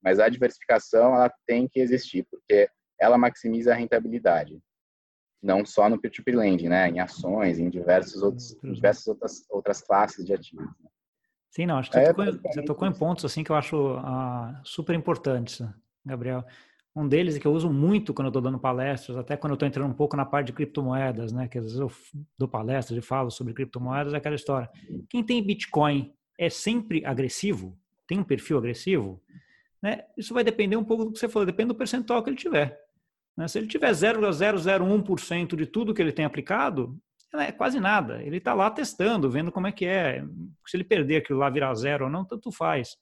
mas 0.04 0.20
a 0.20 0.30
diversificação 0.30 1.16
ela 1.16 1.32
tem 1.46 1.68
que 1.68 1.80
existir, 1.80 2.26
porque 2.30 2.70
ela 3.00 3.18
maximiza 3.18 3.72
a 3.72 3.76
rentabilidade. 3.76 4.60
Não 5.42 5.66
só 5.66 5.90
no 5.90 6.00
peer-to-peer 6.00 6.38
lending, 6.38 6.70
né? 6.70 6.90
Em 6.90 7.00
ações, 7.00 7.58
em 7.58 7.70
diversos 7.70 8.22
outros, 8.22 8.56
em 8.64 8.74
diversas 8.74 9.08
outras, 9.08 9.46
outras 9.50 9.82
classes 9.82 10.24
de 10.24 10.34
ativos. 10.34 10.66
Né? 10.66 10.90
Sim, 11.50 11.66
não, 11.66 11.78
acho 11.78 11.90
que 11.90 11.98
você, 11.98 12.04
é, 12.04 12.14
tocou, 12.14 12.42
você 12.44 12.64
tocou 12.64 12.88
em 12.88 12.94
pontos 12.94 13.26
assim 13.26 13.44
que 13.44 13.52
eu 13.52 13.56
acho 13.56 13.98
uh, 13.98 14.56
super 14.64 14.96
importantes, 14.96 15.62
Gabriel. 16.06 16.46
Um 16.96 17.08
deles 17.08 17.36
é 17.36 17.40
que 17.40 17.48
eu 17.48 17.54
uso 17.54 17.72
muito 17.72 18.14
quando 18.14 18.28
eu 18.28 18.30
estou 18.30 18.42
dando 18.42 18.60
palestras, 18.60 19.18
até 19.18 19.36
quando 19.38 19.52
eu 19.52 19.56
estou 19.56 19.68
entrando 19.68 19.90
um 19.90 19.94
pouco 19.94 20.16
na 20.16 20.26
parte 20.26 20.48
de 20.48 20.54
criptomoedas, 20.54 21.32
né? 21.32 21.48
Que 21.48 21.58
às 21.58 21.64
vezes 21.64 21.80
eu 21.80 21.92
dou 22.38 22.48
palestras 22.48 22.98
e 22.98 23.02
falo 23.02 23.32
sobre 23.32 23.54
criptomoedas, 23.54 24.14
é 24.14 24.18
aquela 24.18 24.36
história. 24.36 24.70
Quem 25.10 25.24
tem 25.24 25.44
Bitcoin 25.44 26.14
é 26.38 26.50
sempre 26.50 27.06
agressivo? 27.06 27.78
Tem 28.08 28.20
um 28.20 28.24
perfil 28.24 28.58
agressivo? 28.58 29.22
Né? 29.82 30.04
Isso 30.18 30.34
vai 30.34 30.44
depender 30.44 30.76
um 30.76 30.84
pouco 30.84 31.06
do 31.06 31.12
que 31.12 31.20
você 31.20 31.28
falou, 31.28 31.46
depende 31.46 31.70
do 31.70 31.76
percentual 31.76 32.24
que 32.24 32.30
ele 32.30 32.38
tiver. 32.38 32.78
Né? 33.36 33.48
Se 33.48 33.58
ele 33.58 33.68
tiver 33.68 33.92
0,001% 33.92 35.56
de 35.56 35.66
tudo 35.66 35.94
que 35.94 36.02
ele 36.02 36.12
tem 36.12 36.26
aplicado, 36.26 36.98
é 37.34 37.52
quase 37.52 37.80
nada. 37.80 38.22
Ele 38.22 38.38
está 38.38 38.54
lá 38.54 38.70
testando, 38.70 39.30
vendo 39.30 39.52
como 39.52 39.68
é 39.68 39.72
que 39.72 39.86
é. 39.86 40.24
Se 40.68 40.78
ele 40.78 40.84
perder 40.84 41.18
aquilo 41.18 41.40
lá, 41.40 41.50
virar 41.50 41.74
zero 41.76 42.06
ou 42.06 42.12
não, 42.12 42.26
tanto 42.26 42.52
faz. 42.52 42.98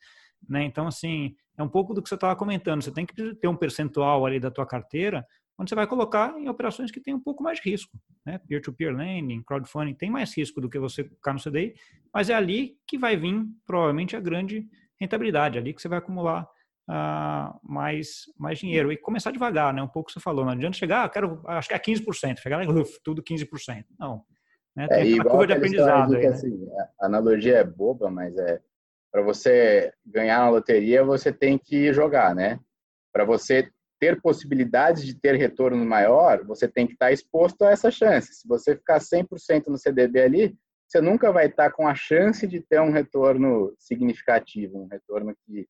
Né? 0.48 0.64
Então, 0.64 0.88
assim, 0.88 1.36
é 1.58 1.64
um 1.64 1.70
pouco 1.70 1.94
do 1.94 2.02
que 2.02 2.08
você 2.08 2.16
estava 2.16 2.36
comentando. 2.36 2.82
Você 2.82 2.92
tem 2.92 3.06
que 3.06 3.36
ter 3.36 3.48
um 3.48 3.56
percentual 3.56 4.26
ali 4.26 4.40
da 4.40 4.52
tua 4.52 4.66
carteira 4.66 5.26
onde 5.60 5.70
você 5.70 5.76
vai 5.76 5.86
colocar 5.86 6.40
em 6.40 6.48
operações 6.48 6.90
que 6.90 7.02
têm 7.02 7.14
um 7.14 7.20
pouco 7.20 7.44
mais 7.44 7.60
de 7.60 7.70
risco. 7.70 8.00
Né? 8.26 8.38
Peer-to-peer 8.48 8.96
lending, 8.96 9.44
crowdfunding 9.44 9.94
tem 9.94 10.10
mais 10.10 10.36
risco 10.36 10.62
do 10.62 10.70
que 10.70 10.80
você 10.80 11.04
ficar 11.04 11.34
no 11.34 11.40
CDI, 11.40 11.76
mas 12.14 12.30
é 12.30 12.34
ali 12.34 12.78
que 12.88 12.98
vai 12.98 13.18
vir 13.18 13.46
provavelmente 13.66 14.16
a 14.16 14.22
grande 14.22 14.66
rentabilidade, 14.98 15.58
é 15.58 15.62
ali 15.62 15.74
que 15.74 15.82
você 15.82 15.90
vai 15.90 16.00
acumular 16.00 16.48
uh, 16.90 17.60
mais, 17.64 18.24
mais 18.38 18.58
dinheiro. 18.58 18.92
E 18.92 18.98
começar 18.98 19.32
devagar, 19.32 19.74
né? 19.74 19.82
Um 19.82 19.88
pouco 19.88 20.08
que 20.08 20.14
você 20.14 20.20
falou, 20.20 20.44
não 20.44 20.52
adianta 20.52 20.78
chegar, 20.78 21.04
ah, 21.04 21.10
quero, 21.10 21.42
acho 21.48 21.70
que 21.70 21.76
é 21.76 21.80
15%, 21.80 22.40
chegar 22.40 22.58
lá 22.58 22.64
e 22.64 22.84
tudo 23.04 23.24
15%. 23.24 23.86
Não. 24.00 24.24
Né? 24.76 24.86
É, 24.86 24.88
Tem 24.88 25.12
igual 25.12 25.30
curva 25.30 25.48
de 25.48 25.54
aprendizado. 25.54 26.16
Aí, 26.16 26.24
né? 26.24 26.28
assim, 26.28 26.68
a 27.00 27.06
analogia 27.06 27.58
é 27.58 27.64
boba, 27.64 28.10
mas 28.10 28.36
é 28.38 28.60
para 29.12 29.22
você 29.24 29.92
ganhar 30.06 30.40
na 30.40 30.50
loteria, 30.50 31.04
você 31.04 31.34
tem 31.34 31.58
que 31.58 31.92
jogar, 31.92 32.36
né? 32.36 32.60
Para 33.12 33.26
você 33.26 33.68
ter 34.00 34.22
possibilidades 34.22 35.04
de 35.04 35.16
ter 35.16 35.36
retorno 35.36 35.84
maior, 35.84 36.46
você 36.46 36.68
tem 36.68 36.86
que 36.86 36.94
estar 36.94 37.12
exposto 37.12 37.64
a 37.64 37.72
essa 37.72 37.90
chance. 37.90 38.34
Se 38.34 38.48
você 38.48 38.76
ficar 38.76 39.00
100% 39.00 39.68
no 39.68 39.78
CDB 39.78 40.22
ali, 40.22 40.58
você 40.88 41.02
nunca 41.02 41.32
vai 41.32 41.48
estar 41.48 41.72
com 41.72 41.88
a 41.88 41.96
chance 41.96 42.48
de 42.48 42.62
ter 42.62 42.80
um 42.82 42.92
retorno 42.92 43.74
significativo, 43.78 44.80
um 44.84 44.88
retorno 44.88 45.36
que, 45.46 45.68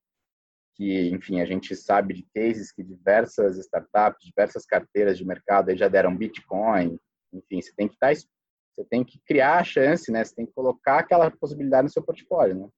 que 0.79 1.09
enfim, 1.09 1.41
a 1.41 1.45
gente 1.45 1.75
sabe 1.75 2.13
de 2.13 2.25
cases 2.33 2.71
que 2.71 2.81
diversas 2.81 3.57
startups, 3.57 4.25
diversas 4.25 4.65
carteiras 4.65 5.17
de 5.17 5.25
mercado 5.25 5.75
já 5.75 5.89
deram 5.89 6.15
Bitcoin, 6.15 6.97
enfim, 7.33 7.61
você 7.61 7.73
tem 7.75 7.89
que 7.89 7.95
estar 7.95 8.13
você 8.13 8.85
tem 8.89 9.03
que 9.03 9.19
criar 9.27 9.57
a 9.57 9.63
chance, 9.63 10.09
né? 10.09 10.23
Você 10.23 10.33
tem 10.33 10.45
que 10.45 10.53
colocar 10.53 10.99
aquela 10.99 11.29
possibilidade 11.29 11.83
no 11.83 11.89
seu 11.89 12.01
portfólio, 12.01 12.55
né? 12.55 12.69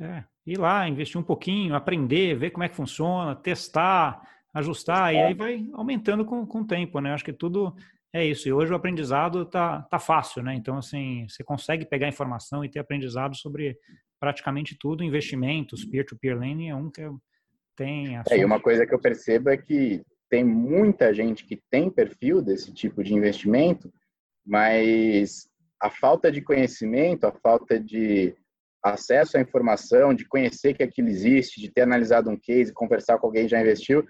É, 0.00 0.24
ir 0.46 0.56
lá, 0.56 0.88
investir 0.88 1.20
um 1.20 1.24
pouquinho, 1.24 1.74
aprender, 1.74 2.36
ver 2.36 2.50
como 2.50 2.62
é 2.62 2.68
que 2.68 2.76
funciona, 2.76 3.34
testar, 3.34 4.22
ajustar, 4.54 5.12
e 5.12 5.18
aí 5.18 5.34
vai 5.34 5.68
aumentando 5.72 6.24
com, 6.24 6.46
com 6.46 6.60
o 6.60 6.64
tempo, 6.64 7.00
né? 7.00 7.12
Acho 7.12 7.24
que 7.24 7.32
tudo 7.32 7.74
é 8.14 8.24
isso. 8.24 8.48
E 8.48 8.52
hoje 8.52 8.72
o 8.72 8.76
aprendizado 8.76 9.44
tá, 9.44 9.82
tá 9.82 9.98
fácil, 9.98 10.44
né? 10.44 10.54
Então, 10.54 10.78
assim, 10.78 11.26
você 11.28 11.42
consegue 11.42 11.84
pegar 11.84 12.06
informação 12.06 12.64
e 12.64 12.68
ter 12.68 12.78
aprendizado 12.78 13.34
sobre 13.34 13.76
praticamente 14.20 14.76
tudo. 14.78 15.02
Investimentos, 15.02 15.84
peer-to-peer 15.84 16.36
-peer 16.36 16.40
lending 16.40 16.68
é 16.68 16.76
um 16.76 16.88
que 16.88 17.02
tem... 17.78 18.18
É, 18.28 18.36
e 18.36 18.44
uma 18.44 18.60
coisa 18.60 18.84
que 18.84 18.92
eu 18.92 18.98
percebo 18.98 19.48
é 19.48 19.56
que 19.56 20.02
tem 20.28 20.44
muita 20.44 21.14
gente 21.14 21.44
que 21.44 21.62
tem 21.70 21.88
perfil 21.88 22.42
desse 22.42 22.72
tipo 22.74 23.02
de 23.02 23.14
investimento, 23.14 23.90
mas 24.44 25.48
a 25.80 25.88
falta 25.88 26.30
de 26.30 26.42
conhecimento, 26.42 27.24
a 27.24 27.32
falta 27.32 27.78
de 27.78 28.34
acesso 28.82 29.38
à 29.38 29.40
informação, 29.40 30.12
de 30.12 30.26
conhecer 30.26 30.74
que 30.74 30.82
aquilo 30.82 31.08
existe, 31.08 31.60
de 31.60 31.70
ter 31.70 31.82
analisado 31.82 32.28
um 32.28 32.36
case, 32.36 32.72
conversar 32.72 33.18
com 33.18 33.26
alguém 33.26 33.44
que 33.44 33.50
já 33.50 33.60
investiu, 33.60 34.04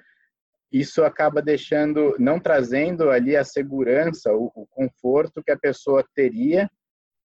isso 0.72 1.04
acaba 1.04 1.40
deixando, 1.40 2.14
não 2.18 2.40
trazendo 2.40 3.10
ali 3.10 3.36
a 3.36 3.44
segurança, 3.44 4.32
o, 4.32 4.50
o, 4.54 4.66
conforto 4.66 5.42
que 5.42 5.50
a 5.50 5.58
pessoa 5.58 6.04
teria 6.14 6.70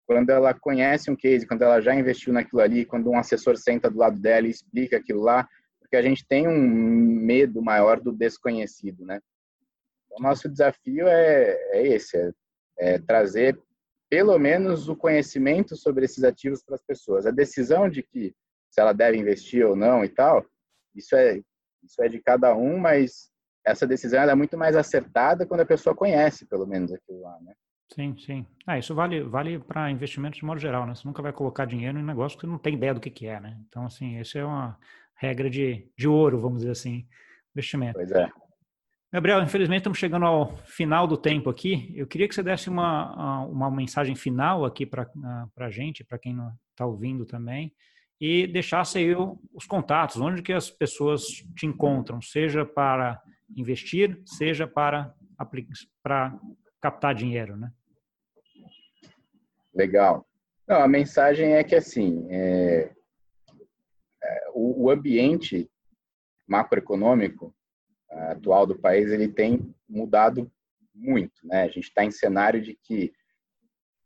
quando 0.06 0.30
ela 0.30 0.54
conhece 0.54 1.10
um 1.10 1.16
case, 1.16 1.48
quando 1.48 1.62
ela 1.62 1.82
já 1.82 1.96
investiu 1.96 2.32
naquilo 2.34 2.62
ali, 2.62 2.86
quando 2.86 3.10
um 3.10 3.18
assessor 3.18 3.58
senta 3.58 3.90
do 3.90 3.98
lado 3.98 4.20
dela 4.20 4.48
e 4.48 4.52
explica 4.52 4.98
aquilo 4.98 5.22
lá, 5.22 5.48
porque 5.94 5.98
a 5.98 6.02
gente 6.02 6.26
tem 6.26 6.48
um 6.48 6.60
medo 6.60 7.62
maior 7.62 8.00
do 8.00 8.12
desconhecido, 8.12 9.06
né? 9.06 9.20
O 10.10 10.20
nosso 10.20 10.50
desafio 10.50 11.08
é, 11.08 11.52
é 11.72 11.88
esse, 11.88 12.18
é, 12.18 12.32
é 12.80 13.00
trazer 13.00 13.60
pelo 14.10 14.40
menos 14.40 14.90
o 14.90 14.96
conhecimento 14.96 15.76
sobre 15.76 16.06
esses 16.06 16.24
ativos 16.24 16.64
para 16.64 16.74
as 16.74 16.82
pessoas. 16.82 17.28
A 17.28 17.32
decisão 17.32 17.88
de 17.88 18.02
que 18.02 18.34
se 18.72 18.82
ela 18.82 18.92
deve 18.92 19.18
investir 19.18 19.64
ou 19.64 19.76
não 19.76 20.04
e 20.04 20.10
tal, 20.10 20.44
isso 20.96 21.16
é 21.16 21.40
isso 21.84 22.02
é 22.02 22.08
de 22.10 22.20
cada 22.20 22.56
um, 22.56 22.80
mas 22.80 23.30
essa 23.64 23.86
decisão 23.86 24.22
é 24.22 24.34
muito 24.34 24.58
mais 24.58 24.76
acertada 24.76 25.46
quando 25.46 25.62
a 25.62 25.66
pessoa 25.66 25.96
conhece, 25.96 26.48
pelo 26.48 26.66
menos 26.66 26.92
aquilo 26.92 27.22
lá, 27.22 27.38
né? 27.42 27.54
Sim, 27.94 28.18
sim. 28.18 28.48
Ah, 28.66 28.80
isso 28.80 28.96
vale 28.96 29.22
vale 29.22 29.60
para 29.60 29.92
investimentos 29.92 30.40
de 30.40 30.46
modo 30.46 30.60
geral, 30.60 30.88
né? 30.88 30.96
Você 30.96 31.08
nunca 31.08 31.22
vai 31.22 31.34
colocar 31.34 31.66
dinheiro 31.66 32.00
em 32.00 32.04
negócio 32.04 32.40
que 32.40 32.48
não 32.48 32.58
tem 32.58 32.74
ideia 32.74 32.96
do 32.96 33.00
que, 33.00 33.12
que 33.12 33.28
é, 33.28 33.40
né? 33.40 33.60
Então, 33.68 33.86
assim, 33.86 34.20
isso 34.20 34.40
é 34.40 34.44
uma 34.44 34.80
regra 35.24 35.50
de, 35.50 35.88
de 35.98 36.08
ouro, 36.08 36.40
vamos 36.40 36.60
dizer 36.60 36.72
assim, 36.72 37.08
investimento. 37.56 37.94
Pois 37.94 38.12
é. 38.12 38.30
Gabriel, 39.12 39.44
infelizmente 39.44 39.82
estamos 39.82 40.00
chegando 40.00 40.26
ao 40.26 40.58
final 40.66 41.08
do 41.08 41.16
tempo 41.16 41.50
aqui. 41.50 41.94
Eu 41.96 42.08
queria 42.08 42.28
que 42.28 42.34
você 42.34 42.42
desse 42.42 42.68
uma, 42.68 43.46
uma 43.46 43.70
mensagem 43.70 44.16
final 44.16 44.66
aqui 44.66 44.88
para 44.88 45.08
a 45.58 45.70
gente, 45.70 46.04
para 46.04 46.18
quem 46.18 46.36
está 46.72 46.86
ouvindo 46.86 47.24
também, 47.24 47.72
e 48.20 48.48
deixasse 48.48 48.98
aí 48.98 49.16
os 49.54 49.66
contatos, 49.68 50.20
onde 50.20 50.42
que 50.42 50.52
as 50.52 50.70
pessoas 50.70 51.24
te 51.56 51.68
encontram, 51.68 52.22
seja 52.22 52.66
para 52.66 53.22
investir, 53.56 54.20
seja 54.26 54.68
para, 54.68 55.14
para 56.02 56.36
captar 56.82 57.14
dinheiro, 57.14 57.56
né? 57.56 57.72
Legal. 59.76 60.26
Não, 60.68 60.82
a 60.82 60.88
mensagem 60.88 61.54
é 61.54 61.64
que 61.64 61.76
assim, 61.76 62.26
é, 62.32 62.92
o, 64.54 64.86
o 64.86 64.90
ambiente 64.90 65.70
macroeconômico 66.48 67.54
atual 68.10 68.66
do 68.66 68.78
país 68.78 69.12
ele 69.12 69.28
tem 69.28 69.74
mudado 69.90 70.52
muito, 70.94 71.34
né? 71.44 71.64
A 71.64 71.68
gente 71.68 71.88
está 71.88 72.04
em 72.06 72.12
cenário 72.12 72.62
de 72.62 72.78
que 72.84 73.12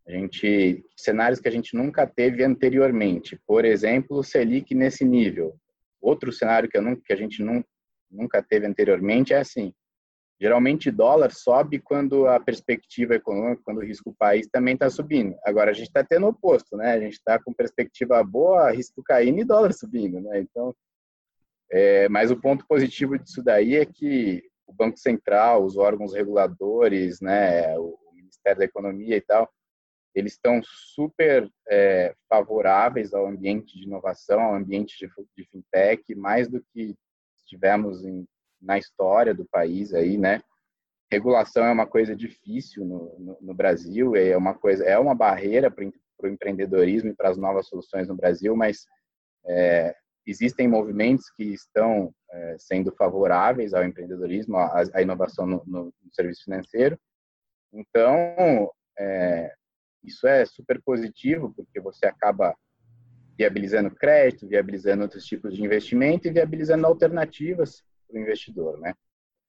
a 0.08 0.12
gente 0.12 0.86
cenários 0.96 1.40
que 1.40 1.50
a 1.50 1.52
gente 1.52 1.76
nunca 1.76 2.08
teve 2.08 2.44
anteriormente. 2.44 3.38
Por 3.46 3.66
exemplo, 3.66 4.18
o 4.18 4.24
Selic 4.24 4.74
nesse 4.74 5.04
nível. 5.04 5.60
Outro 6.00 6.32
cenário 6.32 6.70
que, 6.70 6.78
eu 6.78 6.82
nunca, 6.82 7.02
que 7.06 7.12
a 7.12 7.18
gente 7.18 7.44
nunca 8.10 8.42
teve 8.42 8.66
anteriormente 8.66 9.34
é 9.34 9.40
assim. 9.40 9.74
Geralmente 10.40 10.92
dólar 10.92 11.32
sobe 11.32 11.80
quando 11.80 12.28
a 12.28 12.40
perspectiva 12.40 13.16
econômica, 13.16 13.64
quando 13.66 13.80
o 13.80 13.86
risco 13.86 14.12
do 14.12 14.16
país 14.16 14.48
também 14.48 14.76
está 14.76 14.90
subindo. 14.90 15.36
Agora 15.44 15.72
a 15.72 15.74
gente 15.74 15.88
está 15.88 16.04
tendo 16.04 16.28
o 16.28 16.30
oposto, 16.30 16.78
né? 16.78 16.92
A 16.92 17.00
gente 17.00 17.14
está 17.14 17.40
com 17.40 17.54
perspectiva 17.54 18.24
boa, 18.24 18.72
risco 18.72 19.02
caindo 19.04 19.40
e 19.40 19.46
dólar 19.46 19.74
subindo, 19.74 20.22
né? 20.22 20.40
Então 20.40 20.76
é, 21.70 22.08
mas 22.10 22.32
o 22.32 22.40
ponto 22.40 22.66
positivo 22.66 23.18
disso 23.18 23.44
daí 23.44 23.76
é 23.76 23.86
que 23.86 24.44
o 24.66 24.74
Banco 24.74 24.98
Central, 24.98 25.64
os 25.64 25.78
órgãos 25.78 26.14
reguladores, 26.14 27.20
né, 27.22 27.78
o 27.78 27.98
Ministério 28.14 28.60
da 28.60 28.66
Economia 28.66 29.18
e 29.18 29.22
tal, 29.22 29.50
eles 30.16 30.34
estão 30.34 30.62
super 30.64 31.50
é, 31.70 32.16
favoráveis 32.28 33.14
ao 33.14 33.28
ambiente 33.28 33.78
de 33.78 33.86
inovação, 33.86 34.42
ao 34.42 34.56
ambiente 34.56 34.98
de, 34.98 35.10
de 35.36 35.50
fintech, 35.50 36.16
mais 36.16 36.48
do 36.48 36.64
que 36.74 36.96
tivemos 37.46 38.04
em, 38.04 38.26
na 38.62 38.78
história 38.78 39.34
do 39.34 39.46
país 39.46 39.94
aí, 39.94 40.18
né? 40.18 40.42
Regulação 41.10 41.66
é 41.66 41.72
uma 41.72 41.88
coisa 41.88 42.16
difícil 42.16 42.84
no, 42.84 43.18
no, 43.20 43.38
no 43.40 43.54
Brasil, 43.54 44.16
é 44.16 44.36
uma 44.36 44.54
coisa, 44.54 44.84
é 44.84 44.98
uma 45.00 45.16
barreira 45.16 45.72
para 45.72 45.86
o 45.86 46.28
empreendedorismo 46.28 47.10
e 47.10 47.16
para 47.16 47.30
as 47.30 47.38
novas 47.38 47.68
soluções 47.68 48.08
no 48.08 48.16
Brasil, 48.16 48.56
mas 48.56 48.86
é, 49.46 49.96
existem 50.26 50.68
movimentos 50.68 51.30
que 51.32 51.46
estão 51.54 52.14
é, 52.30 52.58
sendo 52.60 52.92
favoráveis 52.92 53.74
ao 53.74 53.86
empreendedorismo, 53.86 54.58
à, 54.58 55.02
inovação 55.02 55.46
no, 55.46 55.64
no, 55.66 55.86
no, 55.86 56.14
serviço 56.14 56.44
financeiro. 56.44 57.00
Então, 57.72 58.70
é, 59.00 59.54
isso 60.04 60.28
é 60.28 60.46
super 60.46 60.82
positivo, 60.82 61.54
porque 61.56 61.80
você 61.80 62.06
acaba 62.06 62.54
viabilizando 63.38 63.92
crédito, 63.92 64.48
viabilizando 64.48 65.04
outros 65.04 65.24
tipos 65.24 65.56
de 65.56 65.64
investimento 65.64 66.28
e 66.28 66.32
viabilizando 66.32 66.86
alternativas 66.86 67.84
para 68.08 68.18
o 68.18 68.22
investidor, 68.22 68.80
né? 68.80 68.94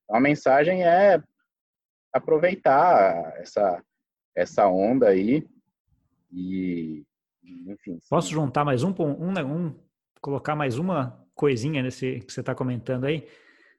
Então, 0.05 0.17
a 0.17 0.21
mensagem 0.21 0.85
é 0.85 1.23
aproveitar 2.13 3.35
essa, 3.39 3.83
essa 4.35 4.67
onda 4.67 5.09
aí 5.09 5.47
e, 6.33 7.05
enfim. 7.67 7.99
Posso 8.09 8.31
juntar 8.31 8.65
mais 8.65 8.83
um, 8.83 8.95
um, 8.99 9.39
um 9.39 9.75
colocar 10.21 10.57
mais 10.57 10.79
uma 10.79 11.25
coisinha 11.35 11.83
nesse 11.83 12.21
que 12.21 12.33
você 12.33 12.41
está 12.41 12.55
comentando 12.55 13.05
aí, 13.05 13.27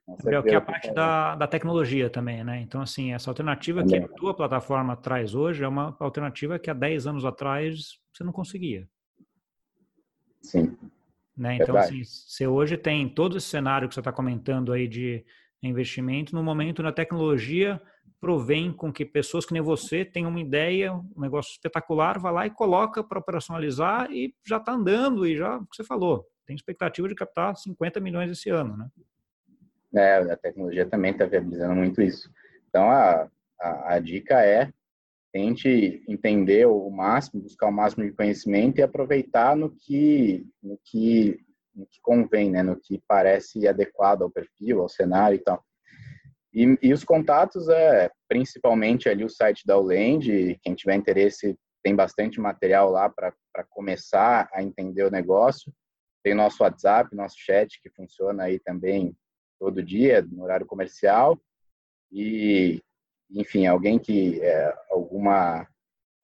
Gabriel, 0.08 0.42
que 0.42 0.50
é 0.50 0.56
a 0.56 0.60
parte 0.60 0.92
da, 0.92 1.36
da 1.36 1.46
tecnologia 1.46 2.08
também, 2.08 2.42
né? 2.42 2.60
Então, 2.60 2.80
assim, 2.80 3.12
essa 3.12 3.30
alternativa 3.30 3.84
que 3.84 3.96
a 3.96 4.08
tua 4.08 4.34
plataforma 4.34 4.96
traz 4.96 5.34
hoje 5.34 5.62
é 5.62 5.68
uma 5.68 5.96
alternativa 6.00 6.58
que 6.58 6.70
há 6.70 6.74
10 6.74 7.06
anos 7.06 7.24
atrás 7.24 8.00
você 8.12 8.24
não 8.24 8.32
conseguia. 8.32 8.88
Sim. 10.42 10.76
Né? 11.40 11.56
Então, 11.56 11.74
assim, 11.74 12.04
você 12.04 12.46
hoje 12.46 12.76
tem 12.76 13.08
todo 13.08 13.38
esse 13.38 13.46
cenário 13.46 13.88
que 13.88 13.94
você 13.94 14.00
está 14.00 14.12
comentando 14.12 14.74
aí 14.74 14.86
de 14.86 15.24
investimento, 15.62 16.34
no 16.34 16.42
momento 16.42 16.82
na 16.82 16.92
tecnologia 16.92 17.80
provém 18.20 18.70
com 18.70 18.92
que 18.92 19.06
pessoas 19.06 19.46
que 19.46 19.54
nem 19.54 19.62
você 19.62 20.04
tenham 20.04 20.28
uma 20.28 20.40
ideia, 20.40 20.92
um 20.92 21.08
negócio 21.16 21.52
espetacular, 21.52 22.18
vá 22.18 22.30
lá 22.30 22.46
e 22.46 22.50
coloca 22.50 23.02
para 23.02 23.18
operacionalizar 23.18 24.10
e 24.12 24.34
já 24.46 24.58
está 24.58 24.72
andando 24.72 25.26
e 25.26 25.34
já, 25.34 25.56
o 25.56 25.64
que 25.64 25.76
você 25.76 25.82
falou, 25.82 26.28
tem 26.44 26.54
expectativa 26.54 27.08
de 27.08 27.14
captar 27.14 27.56
50 27.56 27.98
milhões 28.00 28.30
esse 28.30 28.50
ano, 28.50 28.76
né? 28.76 28.90
É, 29.94 30.16
a 30.30 30.36
tecnologia 30.36 30.84
também 30.84 31.12
está 31.12 31.24
viabilizando 31.24 31.74
muito 31.74 32.02
isso. 32.02 32.30
Então, 32.68 32.90
a, 32.90 33.30
a, 33.58 33.94
a, 33.94 33.98
dica 33.98 34.44
é 34.44 34.70
tente 35.32 36.02
entender 36.08 36.66
o 36.66 36.90
máximo, 36.90 37.42
buscar 37.42 37.68
o 37.68 37.72
máximo 37.72 38.04
de 38.04 38.12
conhecimento 38.12 38.78
e 38.78 38.82
aproveitar 38.82 39.56
no 39.56 39.70
que, 39.70 40.46
no 40.62 40.78
que, 40.84 41.38
no 41.74 41.86
que 41.86 42.00
convém, 42.02 42.50
né? 42.50 42.62
no 42.62 42.78
que 42.78 43.02
parece 43.06 43.66
adequado 43.66 44.22
ao 44.22 44.30
perfil, 44.30 44.80
ao 44.80 44.88
cenário 44.88 45.36
e 45.36 45.38
tal. 45.38 45.64
E, 46.52 46.76
e, 46.82 46.92
os 46.92 47.04
contatos 47.04 47.68
é 47.68 48.10
principalmente 48.28 49.08
ali 49.08 49.24
o 49.24 49.28
site 49.28 49.64
da 49.64 49.78
Uland. 49.78 50.58
Quem 50.62 50.74
tiver 50.74 50.96
interesse 50.96 51.56
tem 51.82 51.94
bastante 51.94 52.40
material 52.40 52.90
lá 52.90 53.08
para 53.08 53.32
começar 53.68 54.48
a 54.52 54.62
entender 54.62 55.04
o 55.04 55.10
negócio. 55.10 55.72
Tem 56.24 56.34
nosso 56.34 56.62
WhatsApp, 56.62 57.14
nosso 57.14 57.36
chat 57.38 57.80
que 57.80 57.88
funciona 57.90 58.44
aí 58.44 58.58
também 58.58 59.16
todo 59.60 59.82
dia 59.82 60.22
no 60.22 60.42
horário 60.42 60.66
comercial. 60.66 61.40
E 62.10 62.82
enfim, 63.30 63.66
alguém 63.66 63.98
que 63.98 64.40
é, 64.40 64.74
alguma 64.90 65.66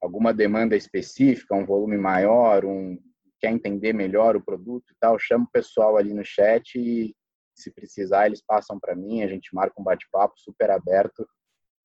alguma 0.00 0.32
demanda 0.32 0.76
específica, 0.76 1.54
um 1.54 1.64
volume 1.64 1.96
maior, 1.96 2.64
um 2.64 2.98
quer 3.40 3.50
entender 3.50 3.92
melhor 3.92 4.36
o 4.36 4.44
produto 4.44 4.90
e 4.90 4.96
tal, 5.00 5.18
chama 5.18 5.44
o 5.44 5.50
pessoal 5.50 5.96
ali 5.96 6.14
no 6.14 6.24
chat 6.24 6.78
e 6.78 7.14
se 7.54 7.70
precisar 7.70 8.26
eles 8.26 8.42
passam 8.42 8.78
para 8.78 8.94
mim, 8.94 9.22
a 9.22 9.28
gente 9.28 9.54
marca 9.54 9.80
um 9.80 9.84
bate-papo 9.84 10.34
super 10.36 10.70
aberto. 10.70 11.26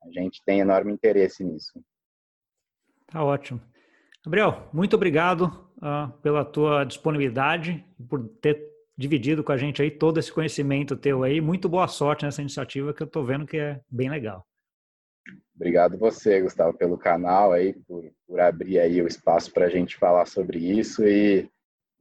A 0.04 0.12
gente 0.12 0.42
tem 0.46 0.60
enorme 0.60 0.92
interesse 0.92 1.44
nisso. 1.44 1.82
Tá 3.08 3.24
ótimo. 3.24 3.62
Gabriel, 4.24 4.70
muito 4.74 4.96
obrigado 4.96 5.44
uh, 5.78 6.12
pela 6.22 6.44
tua 6.44 6.84
disponibilidade, 6.84 7.86
por 8.10 8.28
ter 8.42 8.70
dividido 8.98 9.44
com 9.44 9.52
a 9.52 9.58
gente 9.58 9.82
aí 9.82 9.90
todo 9.90 10.20
esse 10.20 10.32
conhecimento 10.32 10.96
teu 10.96 11.24
aí. 11.24 11.40
Muito 11.42 11.70
boa 11.70 11.88
sorte 11.88 12.26
nessa 12.26 12.42
iniciativa 12.42 12.94
que 12.94 13.02
eu 13.02 13.08
estou 13.08 13.26
vendo 13.26 13.46
que 13.46 13.58
é 13.58 13.82
bem 13.90 14.10
legal. 14.10 14.46
Obrigado 15.56 15.98
você, 15.98 16.42
Gustavo, 16.42 16.76
pelo 16.78 16.98
canal 16.98 17.52
aí, 17.52 17.74
por, 17.88 18.04
por 18.28 18.40
abrir 18.40 18.80
aí 18.80 19.02
o 19.02 19.08
espaço 19.08 19.52
para 19.54 19.66
a 19.66 19.70
gente 19.70 19.98
falar 19.98 20.26
sobre 20.26 20.58
isso 20.58 21.06
e, 21.06 21.50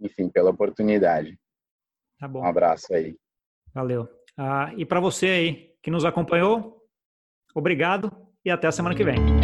enfim, 0.01 0.28
pela 0.28 0.51
oportunidade. 0.51 1.39
Tá 2.18 2.26
bom. 2.26 2.41
Um 2.41 2.47
abraço 2.47 2.95
aí. 2.95 3.16
Valeu. 3.74 4.09
Ah, 4.37 4.72
e 4.76 4.85
para 4.85 5.01
você 5.01 5.26
aí 5.26 5.74
que 5.83 5.91
nos 5.91 6.05
acompanhou, 6.05 6.83
obrigado 7.55 8.11
e 8.45 8.51
até 8.51 8.66
a 8.66 8.72
semana 8.72 8.95
que 8.95 9.05
vem. 9.05 9.39